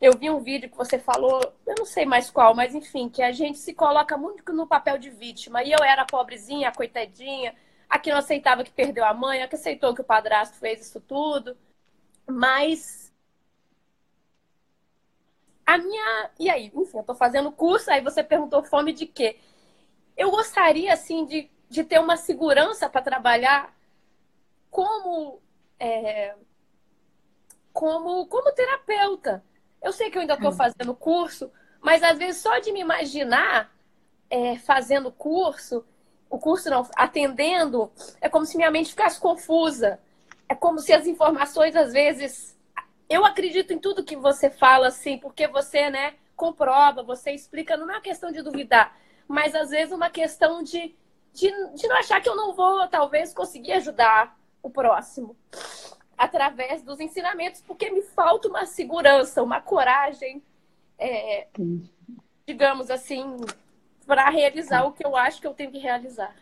Eu 0.01 0.17
vi 0.17 0.29
um 0.29 0.39
vídeo 0.39 0.69
que 0.69 0.77
você 0.77 0.97
falou, 0.97 1.39
eu 1.65 1.75
não 1.77 1.85
sei 1.85 2.05
mais 2.05 2.29
qual, 2.29 2.55
mas 2.55 2.73
enfim, 2.73 3.07
que 3.07 3.21
a 3.21 3.31
gente 3.31 3.59
se 3.59 3.73
coloca 3.73 4.17
muito 4.17 4.51
no 4.51 4.67
papel 4.67 4.97
de 4.97 5.09
vítima. 5.09 5.63
E 5.63 5.71
eu 5.71 5.83
era 5.83 6.01
a 6.01 6.05
pobrezinha, 6.05 6.69
a 6.69 6.75
coitadinha, 6.75 7.55
a 7.89 7.99
que 7.99 8.09
não 8.11 8.17
aceitava 8.17 8.63
que 8.63 8.71
perdeu 8.71 9.05
a 9.05 9.13
mãe, 9.13 9.41
a 9.41 9.47
que 9.47 9.55
aceitou 9.55 9.93
que 9.93 10.01
o 10.01 10.05
padrasto 10.05 10.57
fez 10.57 10.81
isso 10.81 10.99
tudo. 10.99 11.55
Mas 12.27 13.13
a 15.65 15.77
minha. 15.77 16.31
E 16.39 16.49
aí, 16.49 16.71
enfim, 16.75 16.97
eu 16.97 17.03
tô 17.03 17.15
fazendo 17.15 17.51
curso, 17.51 17.91
aí 17.91 18.01
você 18.01 18.23
perguntou 18.23 18.63
fome 18.63 18.91
de 18.91 19.05
quê? 19.05 19.37
Eu 20.17 20.31
gostaria, 20.31 20.91
assim, 20.93 21.25
de, 21.25 21.49
de 21.69 21.83
ter 21.83 21.99
uma 21.99 22.17
segurança 22.17 22.89
para 22.89 23.01
trabalhar 23.01 23.73
como, 24.71 25.41
é, 25.77 26.33
como, 27.73 28.25
como 28.25 28.51
terapeuta. 28.53 29.43
Eu 29.83 29.91
sei 29.91 30.09
que 30.09 30.17
eu 30.17 30.21
ainda 30.21 30.35
estou 30.35 30.53
fazendo 30.53 30.95
curso, 30.95 31.51
mas 31.81 32.01
às 32.01 32.17
vezes 32.17 32.41
só 32.41 32.57
de 32.59 32.71
me 32.71 32.79
imaginar 32.79 33.71
é, 34.29 34.57
fazendo 34.57 35.11
curso, 35.11 35.85
o 36.29 36.39
curso 36.39 36.69
não, 36.69 36.87
atendendo, 36.95 37.91
é 38.21 38.29
como 38.29 38.45
se 38.45 38.55
minha 38.55 38.71
mente 38.71 38.91
ficasse 38.91 39.19
confusa. 39.19 39.99
É 40.47 40.55
como 40.55 40.79
se 40.79 40.93
as 40.93 41.05
informações, 41.05 41.75
às 41.75 41.91
vezes. 41.91 42.57
Eu 43.09 43.25
acredito 43.25 43.73
em 43.73 43.79
tudo 43.79 44.03
que 44.03 44.15
você 44.15 44.49
fala, 44.49 44.87
assim, 44.87 45.17
porque 45.17 45.47
você, 45.47 45.89
né, 45.89 46.15
comprova, 46.35 47.03
você 47.03 47.31
explica, 47.31 47.75
não 47.75 47.89
é 47.89 47.95
uma 47.95 48.01
questão 48.01 48.31
de 48.31 48.41
duvidar, 48.41 48.95
mas 49.27 49.53
às 49.53 49.69
vezes 49.69 49.93
uma 49.93 50.09
questão 50.09 50.63
de, 50.63 50.95
de, 51.33 51.51
de 51.75 51.87
não 51.87 51.97
achar 51.97 52.21
que 52.21 52.29
eu 52.29 52.35
não 52.35 52.53
vou, 52.53 52.87
talvez, 52.87 53.33
conseguir 53.33 53.73
ajudar 53.73 54.37
o 54.61 54.69
próximo 54.69 55.35
através 56.17 56.83
dos 56.83 56.99
ensinamentos, 56.99 57.61
porque 57.61 57.89
me 57.89 58.03
falta 58.03 58.47
uma 58.47 58.65
segurança, 58.67 59.41
uma 59.41 59.59
coragem, 59.59 60.43
é, 60.99 61.47
digamos 62.45 62.91
assim, 62.91 63.37
para 64.05 64.29
realizar 64.29 64.83
o 64.83 64.91
que 64.91 65.03
eu 65.03 65.15
acho 65.15 65.41
que 65.41 65.47
eu 65.47 65.53
tenho 65.53 65.71
que 65.71 65.79
realizar. 65.79 66.35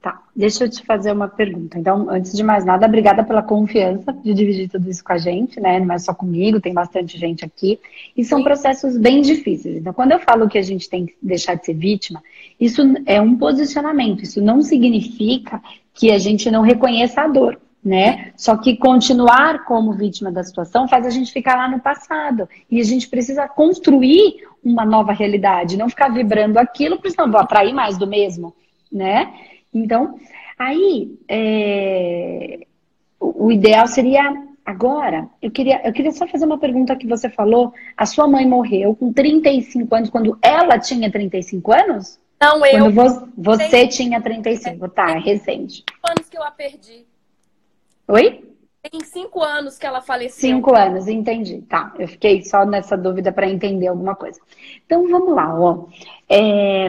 Tá, 0.00 0.18
deixa 0.34 0.64
eu 0.64 0.70
te 0.70 0.82
fazer 0.82 1.12
uma 1.12 1.28
pergunta. 1.28 1.78
Então, 1.78 2.08
antes 2.08 2.32
de 2.32 2.42
mais 2.42 2.64
nada, 2.64 2.86
obrigada 2.86 3.22
pela 3.22 3.42
confiança 3.42 4.14
de 4.14 4.32
dividir 4.32 4.70
tudo 4.70 4.88
isso 4.88 5.04
com 5.04 5.12
a 5.12 5.18
gente, 5.18 5.60
né? 5.60 5.78
Não 5.78 5.94
é 5.94 5.98
só 5.98 6.14
comigo, 6.14 6.58
tem 6.58 6.72
bastante 6.72 7.18
gente 7.18 7.44
aqui. 7.44 7.78
E 8.16 8.24
são 8.24 8.38
Sim. 8.38 8.44
processos 8.44 8.96
bem 8.96 9.20
difíceis. 9.20 9.76
Então, 9.76 9.92
quando 9.92 10.12
eu 10.12 10.18
falo 10.18 10.48
que 10.48 10.56
a 10.56 10.62
gente 10.62 10.88
tem 10.88 11.04
que 11.04 11.14
deixar 11.20 11.54
de 11.54 11.66
ser 11.66 11.74
vítima, 11.74 12.22
isso 12.58 12.80
é 13.04 13.20
um 13.20 13.36
posicionamento. 13.36 14.22
Isso 14.22 14.40
não 14.40 14.62
significa 14.62 15.60
que 15.92 16.10
a 16.10 16.16
gente 16.16 16.50
não 16.50 16.62
reconheça 16.62 17.20
a 17.20 17.28
dor, 17.28 17.60
né? 17.84 18.32
Só 18.38 18.56
que 18.56 18.78
continuar 18.78 19.66
como 19.66 19.92
vítima 19.92 20.32
da 20.32 20.42
situação 20.42 20.88
faz 20.88 21.04
a 21.04 21.10
gente 21.10 21.30
ficar 21.30 21.56
lá 21.56 21.68
no 21.68 21.78
passado. 21.78 22.48
E 22.70 22.80
a 22.80 22.84
gente 22.84 23.06
precisa 23.06 23.46
construir 23.46 24.48
uma 24.64 24.86
nova 24.86 25.12
realidade, 25.12 25.76
não 25.76 25.90
ficar 25.90 26.08
vibrando 26.08 26.56
aquilo, 26.56 26.96
porque 26.96 27.10
senão 27.10 27.30
vou 27.30 27.38
atrair 27.38 27.74
mais 27.74 27.98
do 27.98 28.06
mesmo, 28.06 28.54
né? 28.90 29.30
Então, 29.72 30.18
aí, 30.58 31.18
é... 31.28 32.66
o 33.18 33.50
ideal 33.52 33.86
seria 33.86 34.50
agora, 34.64 35.28
eu 35.42 35.50
queria, 35.50 35.80
eu 35.84 35.92
queria 35.92 36.12
só 36.12 36.26
fazer 36.26 36.44
uma 36.44 36.58
pergunta 36.58 36.96
que 36.96 37.06
você 37.06 37.28
falou. 37.28 37.72
A 37.96 38.06
sua 38.06 38.26
mãe 38.26 38.46
morreu 38.46 38.94
com 38.94 39.12
35 39.12 39.94
anos, 39.94 40.10
quando 40.10 40.38
ela 40.42 40.78
tinha 40.78 41.10
35 41.10 41.72
anos? 41.72 42.20
Não, 42.40 42.64
eu. 42.64 42.92
Quando 42.92 43.32
você 43.36 43.68
tem... 43.68 43.88
tinha 43.88 44.20
35, 44.20 44.88
tá, 44.88 45.10
é 45.10 45.18
recente. 45.18 45.84
anos 46.02 46.28
que 46.28 46.38
eu 46.38 46.42
a 46.42 46.50
perdi. 46.50 47.06
Oi? 48.08 48.44
Tem 48.82 49.00
cinco 49.04 49.42
anos 49.42 49.76
que 49.76 49.86
ela 49.86 50.00
faleceu. 50.00 50.40
Cinco 50.40 50.74
anos, 50.74 51.06
entendi. 51.06 51.60
Tá, 51.62 51.94
eu 51.98 52.08
fiquei 52.08 52.42
só 52.42 52.64
nessa 52.64 52.96
dúvida 52.96 53.30
para 53.30 53.48
entender 53.48 53.88
alguma 53.88 54.14
coisa. 54.14 54.40
Então 54.86 55.06
vamos 55.06 55.34
lá, 55.34 55.54
ó. 55.54 55.86
É... 56.26 56.88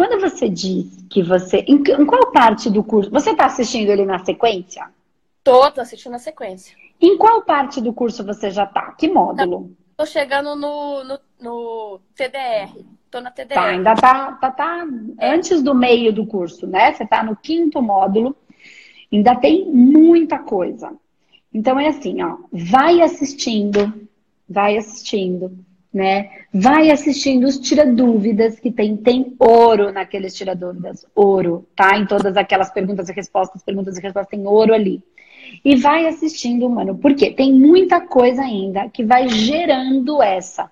Quando 0.00 0.18
você 0.18 0.48
diz 0.48 1.04
que 1.10 1.22
você. 1.22 1.62
Em, 1.68 1.84
qual 2.06 2.32
parte 2.32 2.70
do 2.70 2.82
curso? 2.82 3.10
Você 3.10 3.32
está 3.32 3.44
assistindo 3.44 3.90
ele 3.90 4.06
na 4.06 4.18
sequência? 4.24 4.88
Tô, 5.44 5.70
tô 5.70 5.82
assistindo 5.82 6.14
a 6.14 6.18
sequência. 6.18 6.74
Em 6.98 7.18
qual 7.18 7.42
parte 7.42 7.82
do 7.82 7.92
curso 7.92 8.24
você 8.24 8.50
já 8.50 8.64
tá? 8.64 8.92
Que 8.92 9.10
módulo? 9.10 9.76
Tô 9.98 10.06
chegando 10.06 10.56
no, 10.56 11.04
no, 11.04 11.18
no 11.38 12.00
TDR. 12.16 12.82
Tô 13.10 13.20
na 13.20 13.30
TDR. 13.30 13.52
Tá, 13.52 13.64
ainda 13.66 13.94
tá, 13.94 14.32
tá, 14.40 14.50
tá 14.50 14.86
antes 15.20 15.62
do 15.62 15.74
meio 15.74 16.14
do 16.14 16.24
curso, 16.24 16.66
né? 16.66 16.94
Você 16.94 17.06
tá 17.06 17.22
no 17.22 17.36
quinto 17.36 17.82
módulo. 17.82 18.34
Ainda 19.12 19.36
tem 19.36 19.66
muita 19.66 20.38
coisa. 20.38 20.94
Então 21.52 21.78
é 21.78 21.88
assim, 21.88 22.22
ó, 22.22 22.38
vai 22.50 23.02
assistindo, 23.02 23.92
vai 24.48 24.78
assistindo, 24.78 25.58
né? 25.92 26.30
Vai 26.52 26.90
assistindo 26.90 27.44
os 27.44 27.58
tira 27.58 27.84
dúvidas 27.84 28.60
que 28.60 28.70
tem, 28.70 28.96
tem 28.96 29.34
ouro 29.38 29.92
naqueles 29.92 30.34
tira 30.34 30.54
dúvidas, 30.54 31.04
ouro, 31.14 31.66
tá? 31.74 31.98
Em 31.98 32.06
todas 32.06 32.36
aquelas 32.36 32.70
perguntas 32.70 33.08
e 33.08 33.12
respostas, 33.12 33.62
perguntas 33.62 33.98
e 33.98 34.00
respostas 34.00 34.30
tem 34.30 34.46
ouro 34.46 34.72
ali. 34.72 35.02
E 35.64 35.74
vai 35.76 36.06
assistindo, 36.06 36.68
mano, 36.68 36.96
porque 36.98 37.32
tem 37.32 37.52
muita 37.52 38.00
coisa 38.00 38.42
ainda 38.42 38.88
que 38.88 39.04
vai 39.04 39.28
gerando 39.28 40.22
essa 40.22 40.70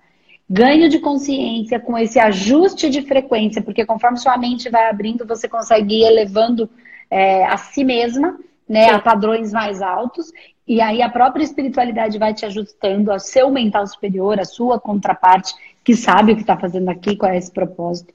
ganho 0.49 0.89
de 0.89 0.97
consciência 0.97 1.79
com 1.79 1.95
esse 1.95 2.19
ajuste 2.19 2.89
de 2.89 3.03
frequência, 3.03 3.61
porque 3.61 3.85
conforme 3.85 4.17
sua 4.17 4.35
mente 4.37 4.69
vai 4.69 4.89
abrindo, 4.89 5.27
você 5.27 5.47
consegue 5.47 6.01
ir 6.01 6.05
elevando 6.05 6.67
é, 7.09 7.45
a 7.45 7.55
si 7.57 7.83
mesma, 7.83 8.39
né, 8.69 8.89
Sim. 8.89 8.91
a 8.91 8.99
padrões 8.99 9.51
mais 9.51 9.81
altos, 9.81 10.31
e 10.67 10.79
aí 10.79 11.01
a 11.01 11.09
própria 11.09 11.43
espiritualidade 11.43 12.19
vai 12.19 12.31
te 12.31 12.45
ajustando 12.45 13.11
ao 13.11 13.19
seu 13.19 13.49
mental 13.49 13.87
superior, 13.87 14.39
a 14.39 14.45
sua 14.45 14.79
contraparte, 14.79 15.55
que 15.83 15.95
sabe 15.95 16.31
o 16.31 16.35
que 16.35 16.41
está 16.41 16.55
fazendo 16.55 16.89
aqui, 16.89 17.15
qual 17.15 17.31
é 17.31 17.37
esse 17.37 17.51
propósito. 17.51 18.13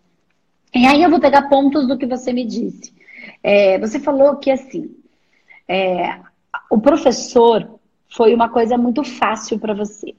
E 0.73 0.87
aí 0.87 1.03
eu 1.03 1.11
vou 1.11 1.19
pegar 1.19 1.49
pontos 1.49 1.89
do 1.89 1.99
que 1.99 2.07
você 2.07 2.33
me 2.33 2.45
disse. 2.45 2.95
É, 3.43 3.79
você 3.79 3.99
falou 3.99 4.37
que 4.37 4.51
assim, 4.53 4.95
é, 5.67 6.21
o 6.71 6.79
professor 6.79 7.69
foi 8.09 8.33
uma 8.33 8.49
coisa 8.49 8.79
muito 8.79 9.03
fácil 9.03 9.59
para 9.59 9.75
você. 9.75 10.15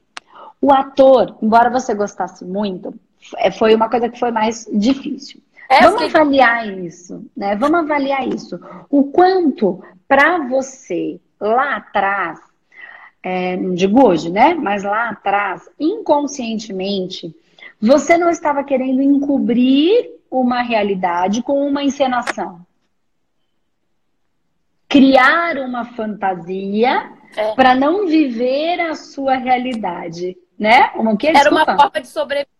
O 0.60 0.72
ator, 0.72 1.36
embora 1.40 1.70
você 1.70 1.94
gostasse 1.94 2.44
muito, 2.44 2.94
é, 3.38 3.50
foi 3.50 3.74
uma 3.74 3.88
coisa 3.88 4.08
que 4.08 4.18
foi 4.18 4.30
mais 4.30 4.68
difícil. 4.72 5.40
É, 5.68 5.82
Vamos 5.82 5.98
que... 5.98 6.04
avaliar 6.04 6.68
isso, 6.78 7.24
né? 7.36 7.56
Vamos 7.56 7.80
avaliar 7.80 8.26
isso. 8.28 8.60
O 8.90 9.04
quanto 9.04 9.82
para 10.08 10.38
você 10.46 11.20
lá 11.40 11.76
atrás, 11.76 12.40
é, 13.22 13.56
não 13.56 13.74
digo 13.74 14.06
hoje, 14.06 14.30
né? 14.30 14.54
Mas 14.54 14.84
lá 14.84 15.10
atrás, 15.10 15.68
inconscientemente, 15.78 17.34
você 17.80 18.16
não 18.16 18.30
estava 18.30 18.64
querendo 18.64 19.02
encobrir 19.02 20.10
uma 20.30 20.62
realidade 20.62 21.42
com 21.42 21.66
uma 21.66 21.82
encenação. 21.82 22.64
Criar 24.88 25.58
uma 25.58 25.84
fantasia 25.84 27.10
é. 27.36 27.54
para 27.54 27.74
não 27.74 28.06
viver 28.06 28.80
a 28.80 28.94
sua 28.94 29.34
realidade, 29.34 30.36
né? 30.58 30.92
Uma 30.94 31.16
que? 31.16 31.26
Era 31.26 31.50
uma 31.50 31.64
forma 31.64 32.00
de 32.00 32.08
sobreviver 32.08 32.56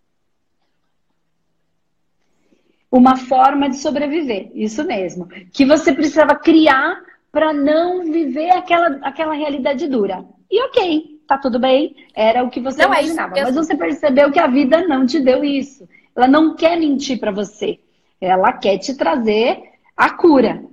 uma 2.91 3.17
forma 3.17 3.69
de 3.69 3.77
sobreviver, 3.77 4.51
isso 4.55 4.83
mesmo. 4.85 5.29
Que 5.53 5.67
você 5.67 5.93
precisava 5.93 6.35
criar 6.35 6.99
para 7.37 7.53
não 7.53 8.03
viver 8.11 8.49
aquela, 8.49 8.99
aquela 9.03 9.35
realidade 9.35 9.87
dura. 9.89 10.25
E 10.51 10.59
ok, 10.63 11.21
tá 11.29 11.37
tudo 11.37 11.59
bem, 11.59 11.95
era 12.15 12.43
o 12.43 12.49
que 12.49 12.61
você 12.61 12.83
não, 12.83 12.95
é 12.95 13.03
imaginava. 13.03 13.39
É 13.39 13.43
mas 13.43 13.55
você 13.55 13.77
percebeu 13.77 14.33
que 14.33 14.39
a 14.39 14.47
vida 14.47 14.89
não 14.89 15.05
te 15.05 15.21
deu 15.21 15.45
isso. 15.45 15.87
Ela 16.17 16.27
não 16.27 16.57
quer 16.57 16.79
mentir 16.79 17.21
para 17.21 17.31
você. 17.31 17.79
Ela 18.19 18.55
quer 18.55 18.79
te 18.79 18.97
trazer 18.97 19.63
a 19.95 20.09
cura. 20.09 20.65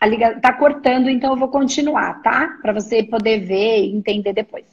A 0.00 0.06
liga 0.06 0.40
tá 0.40 0.54
cortando, 0.54 1.10
então 1.10 1.32
eu 1.32 1.36
vou 1.36 1.48
continuar, 1.48 2.22
tá? 2.22 2.56
Para 2.62 2.72
você 2.72 3.02
poder 3.02 3.40
ver 3.40 3.84
e 3.84 3.94
entender 3.94 4.32
depois. 4.32 4.64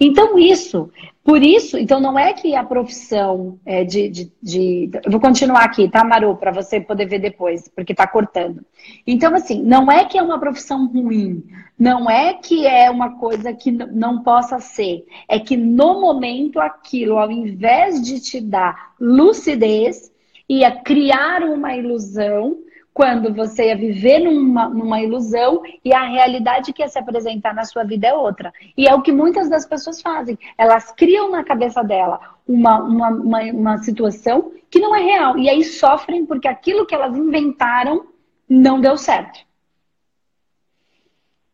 Então, 0.00 0.38
isso, 0.38 0.90
por 1.24 1.42
isso, 1.42 1.78
então 1.78 2.00
não 2.00 2.18
é 2.18 2.32
que 2.32 2.54
a 2.56 2.64
profissão 2.64 3.58
é 3.64 3.84
de, 3.84 4.08
de, 4.08 4.32
de, 4.42 4.90
vou 5.08 5.20
continuar 5.20 5.64
aqui, 5.64 5.88
tá, 5.88 6.02
Maru, 6.02 6.36
para 6.36 6.50
você 6.50 6.80
poder 6.80 7.06
ver 7.06 7.20
depois, 7.20 7.68
porque 7.68 7.94
tá 7.94 8.06
cortando. 8.06 8.64
Então, 9.06 9.32
assim, 9.34 9.62
não 9.62 9.90
é 9.90 10.04
que 10.04 10.18
é 10.18 10.22
uma 10.22 10.40
profissão 10.40 10.86
ruim, 10.88 11.44
não 11.78 12.10
é 12.10 12.34
que 12.34 12.66
é 12.66 12.90
uma 12.90 13.18
coisa 13.18 13.52
que 13.52 13.70
não 13.70 14.22
possa 14.22 14.58
ser, 14.58 15.04
é 15.28 15.38
que 15.38 15.56
no 15.56 16.00
momento 16.00 16.58
aquilo, 16.58 17.18
ao 17.18 17.30
invés 17.30 18.02
de 18.02 18.20
te 18.20 18.40
dar 18.40 18.94
lucidez, 19.00 20.10
ia 20.48 20.72
criar 20.72 21.44
uma 21.44 21.76
ilusão 21.76 22.56
quando 22.94 23.32
você 23.32 23.66
ia 23.66 23.76
viver 23.76 24.18
numa, 24.18 24.68
numa 24.68 25.00
ilusão 25.00 25.62
e 25.84 25.94
a 25.94 26.04
realidade 26.04 26.72
que 26.72 26.82
ia 26.82 26.88
se 26.88 26.98
apresentar 26.98 27.54
na 27.54 27.64
sua 27.64 27.84
vida 27.84 28.08
é 28.08 28.14
outra. 28.14 28.52
E 28.76 28.86
é 28.86 28.94
o 28.94 29.02
que 29.02 29.10
muitas 29.10 29.48
das 29.48 29.66
pessoas 29.66 30.00
fazem. 30.02 30.38
Elas 30.58 30.92
criam 30.92 31.30
na 31.30 31.42
cabeça 31.42 31.82
dela 31.82 32.20
uma, 32.46 32.82
uma, 32.82 33.08
uma, 33.08 33.42
uma 33.42 33.78
situação 33.78 34.52
que 34.70 34.78
não 34.78 34.94
é 34.94 35.02
real. 35.02 35.38
E 35.38 35.48
aí 35.48 35.64
sofrem 35.64 36.26
porque 36.26 36.48
aquilo 36.48 36.86
que 36.86 36.94
elas 36.94 37.16
inventaram 37.16 38.06
não 38.48 38.80
deu 38.80 38.96
certo. 38.96 39.40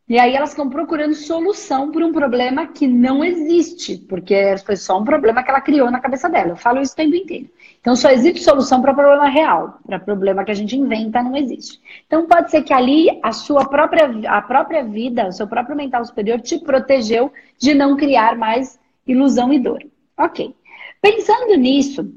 E 0.08 0.18
aí 0.18 0.34
elas 0.34 0.50
estão 0.50 0.70
procurando 0.70 1.14
solução 1.14 1.92
para 1.92 2.06
um 2.06 2.12
problema 2.12 2.66
que 2.66 2.88
não 2.88 3.22
existe, 3.22 3.98
porque 3.98 4.56
foi 4.64 4.74
só 4.74 4.98
um 4.98 5.04
problema 5.04 5.42
que 5.42 5.50
ela 5.50 5.60
criou 5.60 5.90
na 5.90 6.00
cabeça 6.00 6.30
dela. 6.30 6.50
Eu 6.50 6.56
falo 6.56 6.80
isso 6.80 6.94
o 6.94 6.96
tempo 6.96 7.14
inteiro. 7.14 7.50
Então 7.78 7.94
só 7.94 8.08
existe 8.08 8.42
solução 8.42 8.80
para 8.80 8.94
problema 8.94 9.28
real, 9.28 9.78
para 9.86 9.98
problema 9.98 10.44
que 10.44 10.50
a 10.50 10.54
gente 10.54 10.74
inventa 10.74 11.22
não 11.22 11.36
existe. 11.36 11.78
Então 12.06 12.26
pode 12.26 12.50
ser 12.50 12.62
que 12.62 12.72
ali 12.72 13.20
a 13.22 13.32
sua 13.32 13.68
própria 13.68 14.10
a 14.30 14.40
própria 14.40 14.82
vida, 14.82 15.28
o 15.28 15.32
seu 15.32 15.46
próprio 15.46 15.76
mental 15.76 16.02
superior 16.06 16.40
te 16.40 16.58
protegeu 16.58 17.30
de 17.58 17.74
não 17.74 17.94
criar 17.94 18.34
mais 18.34 18.80
ilusão 19.06 19.52
e 19.52 19.58
dor. 19.58 19.84
Ok. 20.16 20.54
Pensando 21.02 21.54
nisso, 21.54 22.10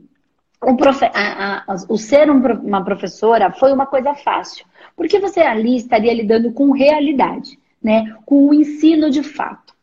o, 0.63 0.77
profe... 0.77 1.06
a, 1.13 1.63
a, 1.67 1.75
o 1.89 1.97
ser 1.97 2.32
um, 2.32 2.39
uma 2.63 2.86
professora 2.86 3.51
foi 3.51 3.73
uma 3.73 3.86
coisa 3.86 4.15
fácil, 4.15 4.65
porque 4.95 5.19
você 5.19 5.41
ali 5.41 5.75
estaria 5.75 6.13
lidando 6.13 6.54
com 6.54 6.71
realidade 6.71 7.60
né? 7.82 8.15
Com 8.26 8.48
o 8.48 8.54
ensino 8.54 9.10
de 9.10 9.24
fato. 9.24 9.74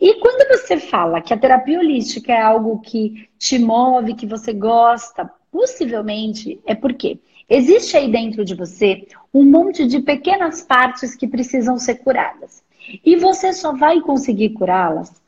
E 0.00 0.14
quando 0.20 0.48
você 0.48 0.78
fala 0.78 1.20
que 1.20 1.32
a 1.32 1.38
terapia 1.38 1.78
holística 1.78 2.32
é 2.32 2.40
algo 2.40 2.80
que 2.80 3.28
te 3.38 3.58
move, 3.58 4.14
que 4.14 4.26
você 4.26 4.52
gosta, 4.52 5.30
possivelmente 5.50 6.60
é 6.66 6.74
porque 6.74 7.18
existe 7.48 7.96
aí 7.96 8.10
dentro 8.10 8.44
de 8.44 8.54
você 8.54 9.06
um 9.32 9.44
monte 9.44 9.86
de 9.86 10.00
pequenas 10.00 10.62
partes 10.62 11.14
que 11.14 11.26
precisam 11.26 11.78
ser 11.78 11.96
curadas. 11.96 12.62
E 13.04 13.16
você 13.16 13.52
só 13.52 13.74
vai 13.74 14.00
conseguir 14.00 14.50
curá-las. 14.50 15.20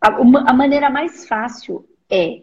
A, 0.00 0.52
maneira 0.52 0.90
mais 0.90 1.26
fácil 1.26 1.84
é 2.10 2.40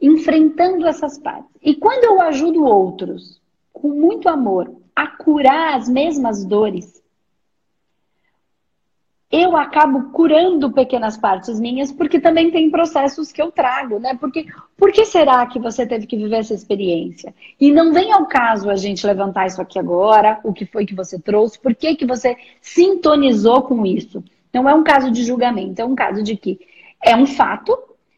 enfrentando 0.00 0.86
essas 0.86 1.18
partes. 1.18 1.50
E 1.62 1.74
quando 1.74 2.04
eu 2.04 2.20
ajudo 2.20 2.64
outros 2.64 3.40
com 3.72 3.88
muito 3.88 4.28
amor 4.28 4.72
a 4.94 5.06
curar 5.06 5.76
as 5.76 5.88
mesmas 5.88 6.44
dores, 6.44 7.01
eu 9.32 9.56
acabo 9.56 10.10
curando 10.10 10.70
pequenas 10.70 11.16
partes 11.16 11.58
minhas, 11.58 11.90
porque 11.90 12.20
também 12.20 12.50
tem 12.50 12.70
processos 12.70 13.32
que 13.32 13.40
eu 13.40 13.50
trago, 13.50 13.98
né? 13.98 14.14
Porque 14.20 14.44
por 14.76 14.92
que 14.92 15.06
será 15.06 15.46
que 15.46 15.58
você 15.58 15.86
teve 15.86 16.06
que 16.06 16.18
viver 16.18 16.36
essa 16.36 16.52
experiência? 16.52 17.34
E 17.58 17.72
não 17.72 17.94
vem 17.94 18.12
ao 18.12 18.26
caso 18.26 18.68
a 18.68 18.76
gente 18.76 19.06
levantar 19.06 19.46
isso 19.46 19.62
aqui 19.62 19.78
agora, 19.78 20.38
o 20.44 20.52
que 20.52 20.66
foi 20.66 20.84
que 20.84 20.94
você 20.94 21.18
trouxe, 21.18 21.58
por 21.58 21.74
que, 21.74 21.96
que 21.96 22.04
você 22.04 22.36
sintonizou 22.60 23.62
com 23.62 23.86
isso. 23.86 24.22
Não 24.52 24.68
é 24.68 24.74
um 24.74 24.84
caso 24.84 25.10
de 25.10 25.24
julgamento, 25.24 25.80
é 25.80 25.84
um 25.84 25.94
caso 25.94 26.22
de 26.22 26.36
que 26.36 26.60
é 27.02 27.16
um 27.16 27.26
fato, 27.26 27.74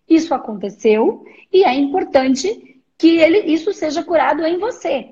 isso 0.08 0.34
aconteceu, 0.34 1.24
e 1.52 1.62
é 1.62 1.72
importante 1.72 2.82
que 2.98 3.18
ele, 3.18 3.38
isso 3.52 3.72
seja 3.72 4.02
curado 4.02 4.44
em 4.44 4.58
você. 4.58 5.10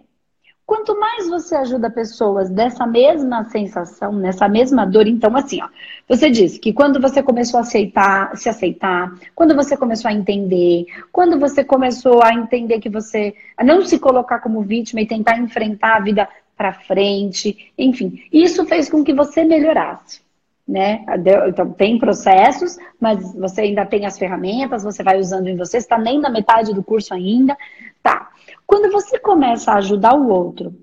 Quanto 0.65 0.99
mais 0.99 1.29
você 1.29 1.57
ajuda 1.57 1.91
pessoas 1.91 2.49
dessa 2.49 2.87
mesma 2.87 3.45
sensação, 3.45 4.13
nessa 4.13 4.49
mesma 4.49 4.87
dor, 4.87 5.07
então 5.07 5.37
assim, 5.37 5.61
ó, 5.61 5.69
você 6.09 6.31
disse 6.31 6.59
que 6.59 6.73
quando 6.73 7.01
você 7.01 7.23
começou 7.23 7.59
a 7.59 7.63
aceitar, 7.63 8.37
se 8.37 8.49
aceitar, 8.49 9.13
quando 9.35 9.55
você 9.55 9.77
começou 9.77 10.09
a 10.09 10.15
entender, 10.15 10.87
quando 11.11 11.39
você 11.39 11.65
começou 11.65 12.23
a 12.23 12.33
entender 12.33 12.79
que 12.79 12.89
você 12.89 13.35
a 13.57 13.65
não 13.65 13.85
se 13.85 13.99
colocar 13.99 14.39
como 14.39 14.63
vítima 14.63 15.01
e 15.01 15.07
tentar 15.07 15.39
enfrentar 15.39 15.97
a 15.97 16.01
vida 16.01 16.29
para 16.57 16.73
frente, 16.73 17.73
enfim, 17.77 18.23
isso 18.33 18.65
fez 18.65 18.89
com 18.89 19.03
que 19.03 19.13
você 19.13 19.45
melhorasse. 19.45 20.23
Né? 20.67 21.05
Então, 21.49 21.73
tem 21.73 21.99
processos, 21.99 22.79
mas 23.01 23.35
você 23.35 23.63
ainda 23.63 23.85
tem 23.85 24.07
as 24.07 24.17
ferramentas, 24.17 24.85
você 24.85 25.03
vai 25.03 25.19
usando 25.19 25.49
em 25.49 25.57
você, 25.57 25.77
está 25.79 25.99
nem 25.99 26.21
na 26.21 26.31
metade 26.31 26.73
do 26.73 26.85
curso 26.85 27.13
ainda. 27.13 27.59
Tá. 28.03 28.33
Quando 28.67 28.91
você 28.91 29.19
começa 29.19 29.73
a 29.73 29.77
ajudar 29.77 30.15
o 30.15 30.29
outro 30.29 30.75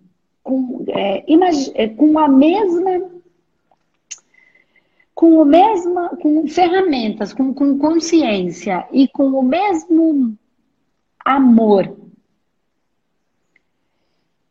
com, 0.44 0.86
é, 0.88 1.26
é, 1.76 1.88
com 1.90 2.18
a 2.18 2.28
mesma. 2.28 3.20
Com 5.14 5.42
o 5.42 5.44
mesmo, 5.44 6.10
com 6.18 6.48
ferramentas, 6.48 7.34
com, 7.34 7.54
com 7.54 7.78
consciência 7.78 8.88
e 8.90 9.06
com 9.10 9.32
o 9.32 9.44
mesmo 9.44 10.38
amor 11.26 11.94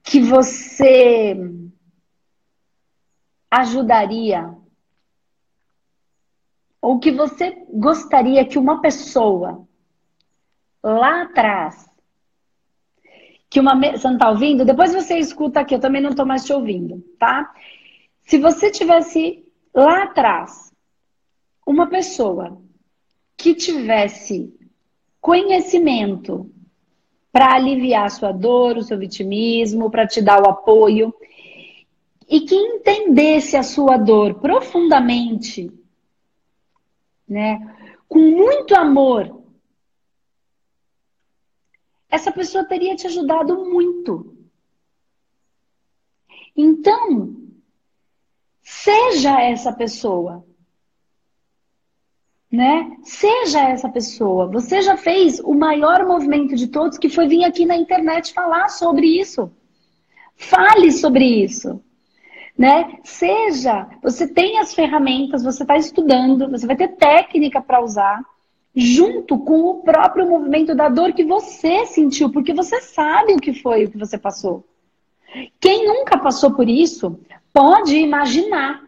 que 0.02 0.20
você 0.20 1.34
ajudaria 3.50 4.54
ou 6.80 6.98
que 6.98 7.10
você 7.10 7.64
gostaria 7.70 8.44
que 8.44 8.58
uma 8.58 8.80
pessoa 8.80 9.66
lá 10.82 11.22
atrás, 11.22 11.87
que 13.50 13.60
uma. 13.60 13.74
Você 13.74 14.08
não 14.08 14.18
tá 14.18 14.30
ouvindo? 14.30 14.64
Depois 14.64 14.92
você 14.92 15.18
escuta 15.18 15.60
aqui, 15.60 15.74
eu 15.74 15.80
também 15.80 16.02
não 16.02 16.14
tô 16.14 16.24
mais 16.24 16.44
te 16.44 16.52
ouvindo, 16.52 17.04
tá? 17.18 17.52
Se 18.22 18.38
você 18.38 18.70
tivesse 18.70 19.44
lá 19.74 20.04
atrás 20.04 20.72
uma 21.66 21.86
pessoa 21.86 22.60
que 23.36 23.54
tivesse 23.54 24.52
conhecimento 25.20 26.50
para 27.30 27.54
aliviar 27.54 28.10
sua 28.10 28.32
dor, 28.32 28.76
o 28.76 28.82
seu 28.82 28.98
vitimismo, 28.98 29.90
para 29.90 30.06
te 30.06 30.20
dar 30.20 30.42
o 30.42 30.48
apoio 30.48 31.14
e 32.28 32.40
que 32.40 32.54
entendesse 32.54 33.56
a 33.56 33.62
sua 33.62 33.96
dor 33.96 34.34
profundamente, 34.34 35.72
né, 37.26 37.76
com 38.08 38.18
muito 38.18 38.74
amor, 38.74 39.37
essa 42.10 42.32
pessoa 42.32 42.64
teria 42.64 42.96
te 42.96 43.06
ajudado 43.06 43.64
muito. 43.64 44.36
Então, 46.56 47.36
seja 48.62 49.40
essa 49.40 49.72
pessoa. 49.72 50.44
Né? 52.50 52.96
Seja 53.02 53.60
essa 53.60 53.88
pessoa. 53.88 54.46
Você 54.46 54.80
já 54.80 54.96
fez 54.96 55.38
o 55.40 55.54
maior 55.54 56.06
movimento 56.06 56.56
de 56.56 56.68
todos, 56.68 56.96
que 56.98 57.08
foi 57.10 57.28
vir 57.28 57.44
aqui 57.44 57.66
na 57.66 57.76
internet 57.76 58.32
falar 58.32 58.68
sobre 58.70 59.06
isso. 59.06 59.52
Fale 60.34 60.90
sobre 60.92 61.24
isso 61.24 61.82
né? 62.58 62.98
Seja, 63.04 63.88
você 64.02 64.26
tem 64.26 64.58
as 64.58 64.74
ferramentas, 64.74 65.44
você 65.44 65.62
está 65.62 65.76
estudando, 65.76 66.50
você 66.50 66.66
vai 66.66 66.74
ter 66.74 66.88
técnica 66.88 67.60
para 67.60 67.80
usar, 67.80 68.20
junto 68.80 69.36
com 69.40 69.64
o 69.64 69.82
próprio 69.82 70.28
movimento 70.28 70.72
da 70.72 70.88
dor 70.88 71.12
que 71.12 71.24
você 71.24 71.84
sentiu, 71.84 72.30
porque 72.30 72.54
você 72.54 72.80
sabe 72.80 73.32
o 73.32 73.40
que 73.40 73.52
foi 73.52 73.84
o 73.84 73.90
que 73.90 73.98
você 73.98 74.16
passou. 74.16 74.64
Quem 75.58 75.84
nunca 75.84 76.16
passou 76.16 76.54
por 76.54 76.68
isso 76.68 77.18
pode 77.52 77.96
imaginar. 77.96 78.84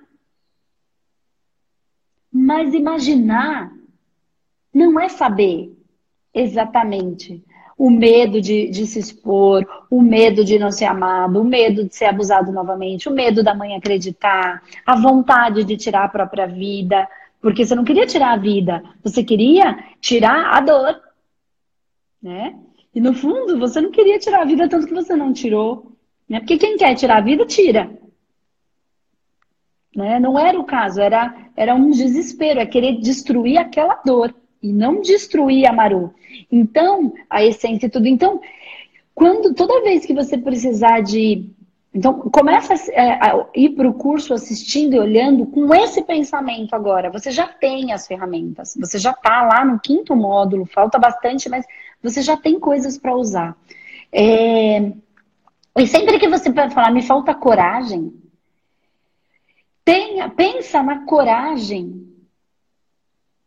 Mas 2.33 2.73
imaginar 2.73 3.73
não 4.73 5.01
é 5.01 5.09
saber 5.09 5.77
exatamente 6.33 7.45
o 7.77 7.91
medo 7.91 8.41
de, 8.41 8.69
de, 8.69 8.87
se 8.87 9.01
expor, 9.01 9.67
o 9.91 10.01
medo 10.01 10.45
de 10.45 10.57
não 10.57 10.71
ser 10.71 10.85
amado, 10.85 11.41
o 11.41 11.45
medo 11.45 11.85
de 11.85 11.97
ser 11.97 12.05
abusado 12.05 12.53
novamente, 12.53 13.09
o 13.09 13.13
medo 13.13 13.43
da 13.43 13.55
mãe 13.55 13.75
acreditar, 13.75 14.63
a 14.87 14.95
vontade 14.95 15.65
de 15.65 15.77
tirar 15.77 16.05
a 16.05 16.09
própria 16.09 16.47
vida, 16.47 17.09
porque 17.41 17.65
você 17.65 17.75
não 17.75 17.85
queria 17.85 18.07
tirar 18.07 18.33
a 18.33 18.37
vida, 18.37 18.83
você 19.03 19.25
queria 19.25 19.79
tirar 20.01 20.57
a 20.57 20.61
dor, 20.61 21.01
né? 22.23 22.59
E 22.95 23.01
no 23.01 23.15
fundo, 23.15 23.59
você 23.59 23.81
não 23.81 23.91
queria 23.91 24.19
tirar 24.19 24.43
a 24.43 24.45
vida 24.45 24.69
tanto 24.69 24.87
que 24.87 24.95
você 24.95 25.15
não 25.15 25.33
tirou, 25.33 25.93
né? 26.29 26.41
Porque 26.41 26.59
quem 26.59 26.77
quer 26.77 26.95
tirar 26.95 27.19
a 27.19 27.23
vida, 27.23 27.47
tira. 27.47 27.91
Né? 29.95 30.21
Não 30.21 30.39
era 30.39 30.59
o 30.59 30.65
caso, 30.65 31.01
era, 31.01 31.35
era 31.57 31.75
um 31.75 31.91
desespero, 31.91 32.61
é 32.61 32.67
querer 32.67 33.01
destruir 33.01 33.59
aquela 33.59 34.01
dor 34.05 34.35
e 34.63 34.73
não 34.73 35.01
destruir 35.01 35.67
a 35.67 35.73
Maru. 35.73 36.13
Então, 36.51 37.13
a 37.29 37.45
essência 37.45 37.87
e 37.87 37.91
tudo. 37.91 38.07
Então, 38.07 38.41
quando 39.15 39.55
toda 39.55 39.83
vez 39.83 40.07
que 40.07 40.15
você 40.15 40.39
precisar 40.39 41.01
de. 41.01 41.49
Então, 41.93 42.21
começa 42.31 42.75
a, 42.75 43.33
a 43.33 43.47
ir 43.55 43.71
para 43.71 43.89
o 43.89 43.95
curso 43.95 44.33
assistindo 44.33 44.95
e 44.95 44.99
olhando 44.99 45.47
com 45.47 45.75
esse 45.75 46.03
pensamento 46.03 46.75
agora. 46.75 47.11
Você 47.11 47.31
já 47.31 47.49
tem 47.49 47.93
as 47.93 48.07
ferramentas, 48.07 48.77
você 48.79 48.99
já 48.99 49.11
está 49.11 49.43
lá 49.43 49.65
no 49.65 49.81
quinto 49.81 50.15
módulo, 50.15 50.67
falta 50.67 50.99
bastante, 50.99 51.49
mas 51.49 51.67
você 52.03 52.23
já 52.23 52.37
tem 52.37 52.61
coisas 52.61 52.97
para 52.97 53.15
usar. 53.15 53.57
É... 54.13 54.93
E 55.79 55.87
sempre 55.87 56.19
que 56.19 56.29
você 56.29 56.53
falar, 56.53 56.93
me 56.93 57.03
falta 57.03 57.35
coragem, 57.35 58.13
tenha, 59.85 60.29
pensa 60.29 60.83
na 60.83 61.05
coragem 61.05 62.11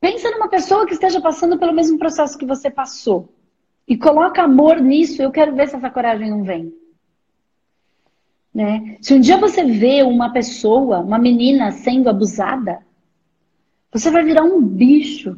Pensa 0.03 0.29
numa 0.31 0.49
pessoa 0.49 0.85
que 0.85 0.95
esteja 0.95 1.21
passando 1.21 1.57
pelo 1.57 1.71
mesmo 1.71 1.97
processo 1.97 2.37
que 2.37 2.45
você 2.45 2.69
passou. 2.69 3.33
E 3.87 3.95
coloca 3.95 4.43
amor 4.43 4.81
nisso. 4.81 5.21
Eu 5.21 5.31
quero 5.31 5.55
ver 5.55 5.69
se 5.69 5.77
essa 5.77 5.89
coragem 5.89 6.29
não 6.29 6.43
vem. 6.43 6.73
Né? 8.53 8.97
Se 9.01 9.13
um 9.13 9.19
dia 9.19 9.37
você 9.37 9.63
vê 9.63 10.03
uma 10.03 10.31
pessoa, 10.31 10.99
uma 10.99 11.17
menina 11.17 11.71
sendo 11.71 12.09
abusada, 12.09 12.79
você 13.91 14.11
vai 14.11 14.23
virar 14.23 14.43
um 14.43 14.61
bicho. 14.61 15.37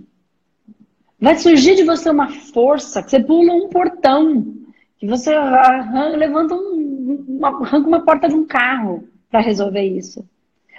Vai 1.20 1.38
surgir 1.38 1.76
de 1.76 1.84
você 1.84 2.10
uma 2.10 2.28
força, 2.30 3.02
que 3.02 3.10
você 3.10 3.24
pula 3.24 3.54
um 3.54 3.70
portão, 3.70 4.54
que 4.98 5.08
você 5.08 5.34
arranca, 5.34 6.18
levanta 6.18 6.56
um, 6.56 7.26
uma, 7.28 7.50
arranca 7.50 7.88
uma 7.88 8.04
porta 8.04 8.28
de 8.28 8.36
um 8.36 8.46
carro 8.46 9.08
para 9.30 9.40
resolver 9.40 9.84
isso. 9.84 10.28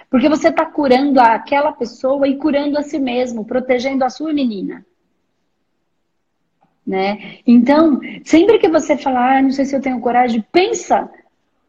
Porque 0.09 0.29
você 0.29 0.49
está 0.49 0.65
curando 0.65 1.19
aquela 1.19 1.71
pessoa 1.71 2.27
e 2.27 2.37
curando 2.37 2.77
a 2.77 2.83
si 2.83 2.99
mesmo, 2.99 3.45
protegendo 3.45 4.05
a 4.05 4.09
sua 4.09 4.31
menina. 4.31 4.85
Né? 6.85 7.39
Então, 7.45 7.99
sempre 8.23 8.59
que 8.59 8.69
você 8.69 8.95
falar, 8.95 9.37
ah, 9.37 9.41
não 9.41 9.51
sei 9.51 9.65
se 9.65 9.75
eu 9.75 9.81
tenho 9.81 9.99
coragem, 9.99 10.45
pensa 10.51 11.09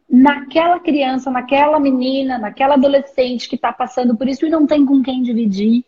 naquela 0.09 0.79
criança, 0.79 1.29
naquela 1.29 1.79
menina, 1.79 2.37
naquela 2.39 2.73
adolescente 2.73 3.47
que 3.47 3.55
está 3.55 3.71
passando 3.71 4.17
por 4.17 4.27
isso 4.27 4.45
e 4.45 4.49
não 4.49 4.65
tem 4.65 4.85
com 4.85 5.03
quem 5.03 5.21
dividir. 5.21 5.85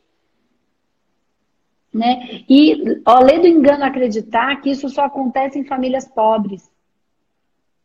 Né? 1.92 2.44
E 2.48 3.02
lê 3.24 3.40
do 3.40 3.48
engano 3.48 3.84
acreditar 3.84 4.62
que 4.62 4.70
isso 4.70 4.88
só 4.90 5.06
acontece 5.06 5.58
em 5.58 5.66
famílias 5.66 6.08
pobres. 6.08 6.70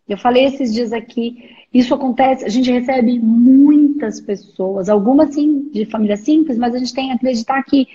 Eu 0.09 0.16
falei 0.16 0.44
esses 0.44 0.72
dias 0.72 0.92
aqui, 0.92 1.51
isso 1.75 1.92
acontece, 1.92 2.44
a 2.44 2.49
gente 2.49 2.70
recebe 2.70 3.18
muitas 3.18 4.20
pessoas, 4.20 4.88
algumas 4.88 5.35
sim, 5.35 5.68
de 5.72 5.85
família 5.87 6.16
simples, 6.16 6.57
mas 6.57 6.75
a 6.75 6.79
gente 6.79 6.94
tem 6.94 7.09
que 7.09 7.14
acreditar 7.14 7.61
que, 7.64 7.88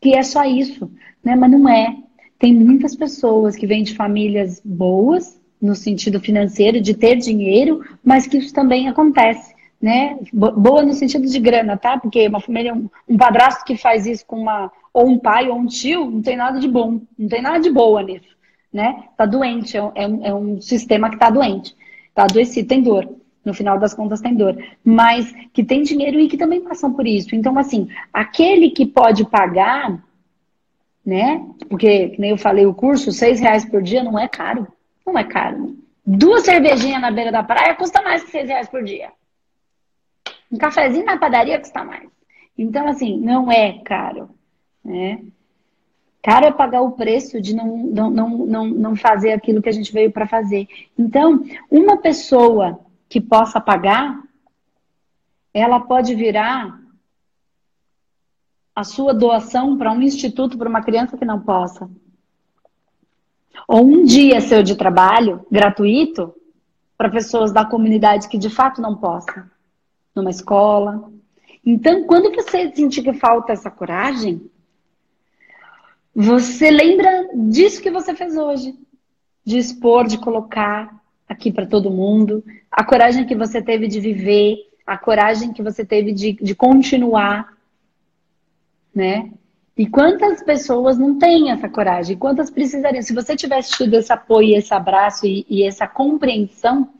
que 0.00 0.14
é 0.14 0.22
só 0.22 0.44
isso, 0.44 0.90
né? 1.22 1.36
Mas 1.36 1.50
não 1.50 1.68
é. 1.68 1.98
Tem 2.38 2.54
muitas 2.54 2.96
pessoas 2.96 3.56
que 3.56 3.66
vêm 3.66 3.82
de 3.82 3.94
famílias 3.94 4.62
boas, 4.64 5.39
no 5.60 5.74
sentido 5.74 6.20
financeiro, 6.20 6.80
de 6.80 6.94
ter 6.94 7.16
dinheiro, 7.16 7.84
mas 8.02 8.26
que 8.26 8.38
isso 8.38 8.52
também 8.52 8.88
acontece, 8.88 9.54
né? 9.80 10.18
Boa 10.32 10.82
no 10.82 10.94
sentido 10.94 11.26
de 11.26 11.38
grana, 11.38 11.76
tá? 11.76 11.98
Porque 11.98 12.26
uma 12.26 12.40
família, 12.40 12.74
um, 12.74 13.16
padrasto 13.16 13.64
que 13.64 13.76
faz 13.76 14.06
isso 14.06 14.24
com 14.26 14.40
uma, 14.40 14.72
ou 14.92 15.08
um 15.08 15.18
pai 15.18 15.48
ou 15.48 15.56
um 15.56 15.66
tio, 15.66 16.10
não 16.10 16.22
tem 16.22 16.36
nada 16.36 16.58
de 16.58 16.68
bom, 16.68 17.00
não 17.18 17.28
tem 17.28 17.42
nada 17.42 17.60
de 17.60 17.70
boa 17.70 18.02
nisso 18.02 18.40
né? 18.72 19.04
Tá 19.16 19.26
doente, 19.26 19.76
é 19.76 19.82
um, 19.82 20.24
é 20.24 20.34
um 20.34 20.60
sistema 20.60 21.10
que 21.10 21.18
tá 21.18 21.30
doente, 21.30 21.74
tá 22.14 22.24
adoecido, 22.24 22.68
tem 22.68 22.82
dor. 22.82 23.08
No 23.42 23.54
final 23.54 23.78
das 23.78 23.94
contas 23.94 24.20
tem 24.20 24.34
dor, 24.34 24.54
mas 24.84 25.32
que 25.54 25.64
tem 25.64 25.82
dinheiro 25.82 26.20
e 26.20 26.28
que 26.28 26.36
também 26.36 26.60
passam 26.60 26.92
por 26.92 27.06
isso. 27.06 27.34
Então, 27.34 27.58
assim, 27.58 27.88
aquele 28.12 28.68
que 28.70 28.84
pode 28.84 29.24
pagar, 29.24 29.98
né? 31.04 31.42
Porque, 31.70 32.14
nem 32.18 32.30
eu 32.30 32.36
falei, 32.36 32.66
o 32.66 32.74
curso, 32.74 33.10
seis 33.10 33.40
reais 33.40 33.64
por 33.64 33.82
dia 33.82 34.04
não 34.04 34.18
é 34.18 34.28
caro. 34.28 34.68
Não 35.10 35.18
é 35.18 35.24
caro. 35.24 35.76
Duas 36.06 36.44
cervejinhas 36.44 37.00
na 37.00 37.10
beira 37.10 37.32
da 37.32 37.42
praia 37.42 37.74
custa 37.74 38.00
mais 38.00 38.22
que 38.22 38.30
seis 38.30 38.48
reais 38.48 38.68
por 38.68 38.84
dia. 38.84 39.12
Um 40.50 40.56
cafezinho 40.56 41.04
na 41.04 41.18
padaria 41.18 41.58
custa 41.58 41.82
mais. 41.82 42.08
Então, 42.56 42.86
assim, 42.86 43.18
não 43.18 43.50
é 43.50 43.80
caro, 43.80 44.30
né? 44.84 45.20
Caro 46.22 46.46
é 46.46 46.52
pagar 46.52 46.82
o 46.82 46.92
preço 46.92 47.40
de 47.40 47.56
não, 47.56 47.76
não, 47.76 48.10
não, 48.10 48.28
não, 48.28 48.66
não 48.66 48.96
fazer 48.96 49.32
aquilo 49.32 49.60
que 49.60 49.68
a 49.68 49.72
gente 49.72 49.92
veio 49.92 50.12
para 50.12 50.28
fazer. 50.28 50.68
Então, 50.96 51.42
uma 51.68 51.96
pessoa 51.96 52.78
que 53.08 53.20
possa 53.20 53.60
pagar, 53.60 54.22
ela 55.52 55.80
pode 55.80 56.14
virar 56.14 56.78
a 58.76 58.84
sua 58.84 59.12
doação 59.12 59.76
para 59.76 59.90
um 59.90 60.02
instituto 60.02 60.56
para 60.56 60.68
uma 60.68 60.82
criança 60.82 61.16
que 61.16 61.24
não 61.24 61.40
possa. 61.40 61.90
Ou 63.66 63.84
um 63.84 64.04
dia 64.04 64.40
seu 64.40 64.62
de 64.62 64.76
trabalho 64.76 65.44
gratuito 65.50 66.34
para 66.96 67.08
pessoas 67.08 67.52
da 67.52 67.64
comunidade 67.64 68.28
que 68.28 68.38
de 68.38 68.50
fato 68.50 68.80
não 68.80 68.96
possam, 68.96 69.44
numa 70.14 70.30
escola. 70.30 71.10
Então, 71.64 72.04
quando 72.04 72.34
você 72.34 72.70
sentir 72.74 73.02
que 73.02 73.12
falta 73.12 73.52
essa 73.52 73.70
coragem, 73.70 74.50
você 76.14 76.70
lembra 76.70 77.30
disso 77.34 77.80
que 77.80 77.90
você 77.90 78.14
fez 78.14 78.36
hoje? 78.36 78.78
De 79.44 79.56
expor, 79.56 80.06
de 80.06 80.18
colocar 80.18 81.00
aqui 81.28 81.52
para 81.52 81.66
todo 81.66 81.90
mundo, 81.90 82.44
a 82.70 82.84
coragem 82.84 83.24
que 83.24 83.36
você 83.36 83.62
teve 83.62 83.86
de 83.86 84.00
viver, 84.00 84.56
a 84.84 84.98
coragem 84.98 85.52
que 85.52 85.62
você 85.62 85.84
teve 85.84 86.12
de, 86.12 86.32
de 86.32 86.54
continuar, 86.54 87.56
né? 88.94 89.32
E 89.80 89.86
quantas 89.86 90.42
pessoas 90.42 90.98
não 90.98 91.18
têm 91.18 91.50
essa 91.50 91.66
coragem? 91.66 92.14
Quantas 92.14 92.50
precisariam? 92.50 93.00
Se 93.00 93.14
você 93.14 93.34
tivesse 93.34 93.78
tido 93.78 93.94
esse 93.94 94.12
apoio, 94.12 94.54
esse 94.54 94.74
abraço 94.74 95.26
e, 95.26 95.46
e 95.48 95.62
essa 95.62 95.88
compreensão, 95.88 96.90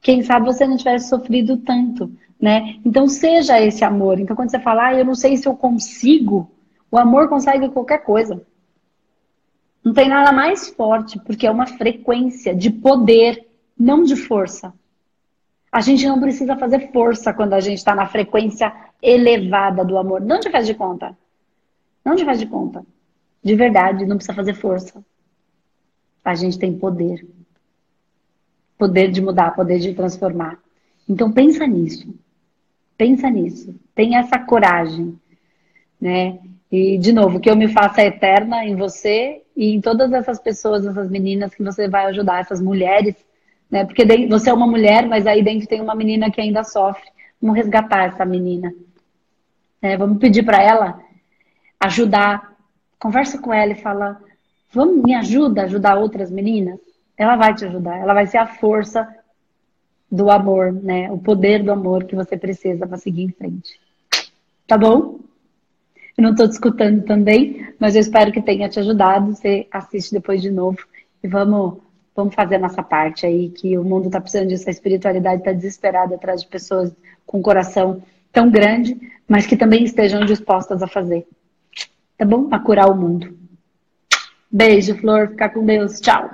quem 0.00 0.20
sabe 0.20 0.44
você 0.44 0.66
não 0.66 0.76
tivesse 0.76 1.08
sofrido 1.08 1.58
tanto, 1.58 2.10
né? 2.42 2.80
Então 2.84 3.06
seja 3.06 3.60
esse 3.60 3.84
amor. 3.84 4.18
Então 4.18 4.34
quando 4.34 4.50
você 4.50 4.58
fala, 4.58 4.88
ah, 4.88 4.94
eu 4.94 5.04
não 5.04 5.14
sei 5.14 5.36
se 5.36 5.46
eu 5.46 5.54
consigo, 5.54 6.50
O 6.90 6.98
amor 6.98 7.28
consegue 7.28 7.68
qualquer 7.68 7.98
coisa. 7.98 8.44
Não 9.84 9.92
tem 9.92 10.08
nada 10.08 10.32
mais 10.32 10.68
forte, 10.70 11.20
porque 11.20 11.46
é 11.46 11.50
uma 11.52 11.68
frequência 11.68 12.52
de 12.52 12.68
poder, 12.68 13.46
não 13.78 14.02
de 14.02 14.16
força. 14.16 14.74
A 15.70 15.80
gente 15.80 16.04
não 16.04 16.18
precisa 16.18 16.56
fazer 16.56 16.90
força 16.90 17.32
quando 17.32 17.52
a 17.52 17.60
gente 17.60 17.78
está 17.78 17.94
na 17.94 18.06
frequência 18.06 18.74
elevada 19.00 19.84
do 19.84 19.96
amor. 19.96 20.20
Não 20.20 20.40
te 20.40 20.50
faz 20.50 20.66
de 20.66 20.74
conta. 20.74 21.16
Não 22.04 22.14
te 22.14 22.24
faz 22.24 22.38
de 22.38 22.46
conta. 22.46 22.84
De 23.42 23.54
verdade, 23.54 24.04
não 24.04 24.16
precisa 24.16 24.34
fazer 24.34 24.54
força. 24.54 25.04
A 26.24 26.34
gente 26.34 26.58
tem 26.58 26.76
poder. 26.76 27.26
Poder 28.76 29.10
de 29.10 29.22
mudar, 29.22 29.54
poder 29.54 29.78
de 29.78 29.94
transformar. 29.94 30.58
Então 31.08 31.32
pensa 31.32 31.66
nisso. 31.66 32.14
Pensa 32.96 33.30
nisso. 33.30 33.74
Tenha 33.94 34.20
essa 34.20 34.38
coragem, 34.38 35.18
né? 36.00 36.38
E 36.70 36.98
de 36.98 37.12
novo, 37.12 37.38
que 37.38 37.48
eu 37.48 37.56
me 37.56 37.68
faça 37.68 38.02
eterna 38.02 38.64
em 38.64 38.74
você 38.74 39.42
e 39.56 39.72
em 39.74 39.80
todas 39.80 40.12
essas 40.12 40.40
pessoas, 40.40 40.84
essas 40.84 41.08
meninas 41.10 41.54
que 41.54 41.62
você 41.62 41.88
vai 41.88 42.06
ajudar, 42.06 42.40
essas 42.40 42.60
mulheres, 42.60 43.14
né? 43.70 43.84
Porque 43.84 44.04
você 44.26 44.50
é 44.50 44.54
uma 44.54 44.66
mulher, 44.66 45.06
mas 45.06 45.26
aí 45.26 45.42
dentro 45.42 45.68
tem 45.68 45.80
uma 45.80 45.94
menina 45.94 46.30
que 46.30 46.40
ainda 46.40 46.64
sofre. 46.64 47.04
Vamos 47.40 47.56
resgatar 47.56 48.06
essa 48.06 48.24
menina. 48.24 48.74
É, 49.82 49.96
vamos 49.96 50.18
pedir 50.18 50.44
para 50.44 50.62
ela 50.62 51.04
ajudar. 51.84 52.54
Conversa 52.98 53.38
com 53.38 53.52
ela 53.52 53.72
e 53.72 53.80
fala: 53.80 54.20
Vamos, 54.72 55.02
me 55.02 55.14
ajuda 55.14 55.62
a 55.62 55.64
ajudar 55.64 55.96
outras 55.96 56.30
meninas? 56.30 56.78
Ela 57.16 57.36
vai 57.36 57.54
te 57.54 57.64
ajudar. 57.64 57.98
Ela 57.98 58.14
vai 58.14 58.26
ser 58.26 58.38
a 58.38 58.46
força 58.46 59.08
do 60.10 60.30
amor, 60.30 60.72
né? 60.72 61.10
O 61.10 61.18
poder 61.18 61.62
do 61.62 61.72
amor 61.72 62.04
que 62.04 62.16
você 62.16 62.36
precisa 62.36 62.86
para 62.86 62.98
seguir 62.98 63.22
em 63.22 63.32
frente. 63.32 63.80
Tá 64.66 64.78
bom? 64.78 65.20
Eu 66.16 66.22
não 66.22 66.30
estou 66.30 66.48
te 66.48 66.52
escutando 66.52 67.04
também, 67.04 67.74
mas 67.78 67.94
eu 67.94 68.00
espero 68.00 68.30
que 68.30 68.40
tenha 68.40 68.68
te 68.68 68.78
ajudado. 68.78 69.34
Você 69.34 69.66
assiste 69.70 70.12
depois 70.12 70.40
de 70.40 70.50
novo 70.50 70.78
e 71.22 71.28
vamos, 71.28 71.78
vamos 72.14 72.34
fazer 72.34 72.56
a 72.56 72.60
nossa 72.60 72.82
parte 72.82 73.26
aí, 73.26 73.50
que 73.50 73.76
o 73.76 73.82
mundo 73.82 74.06
está 74.06 74.20
precisando 74.20 74.48
disso, 74.48 74.68
a 74.68 74.72
espiritualidade 74.72 75.40
está 75.40 75.52
desesperada 75.52 76.14
atrás 76.14 76.42
de 76.42 76.48
pessoas 76.48 76.94
com 77.26 77.42
coração 77.42 78.02
tão 78.32 78.50
grande, 78.50 78.96
mas 79.28 79.46
que 79.46 79.56
também 79.56 79.84
estejam 79.84 80.24
dispostas 80.24 80.82
a 80.82 80.86
fazer. 80.86 81.26
Tá 82.16 82.24
bom? 82.24 82.48
A 82.50 82.58
curar 82.58 82.90
o 82.90 82.94
mundo. 82.94 83.36
Beijo, 84.50 84.94
Flor. 84.96 85.28
Fica 85.30 85.48
com 85.48 85.64
Deus. 85.64 86.00
Tchau. 86.00 86.30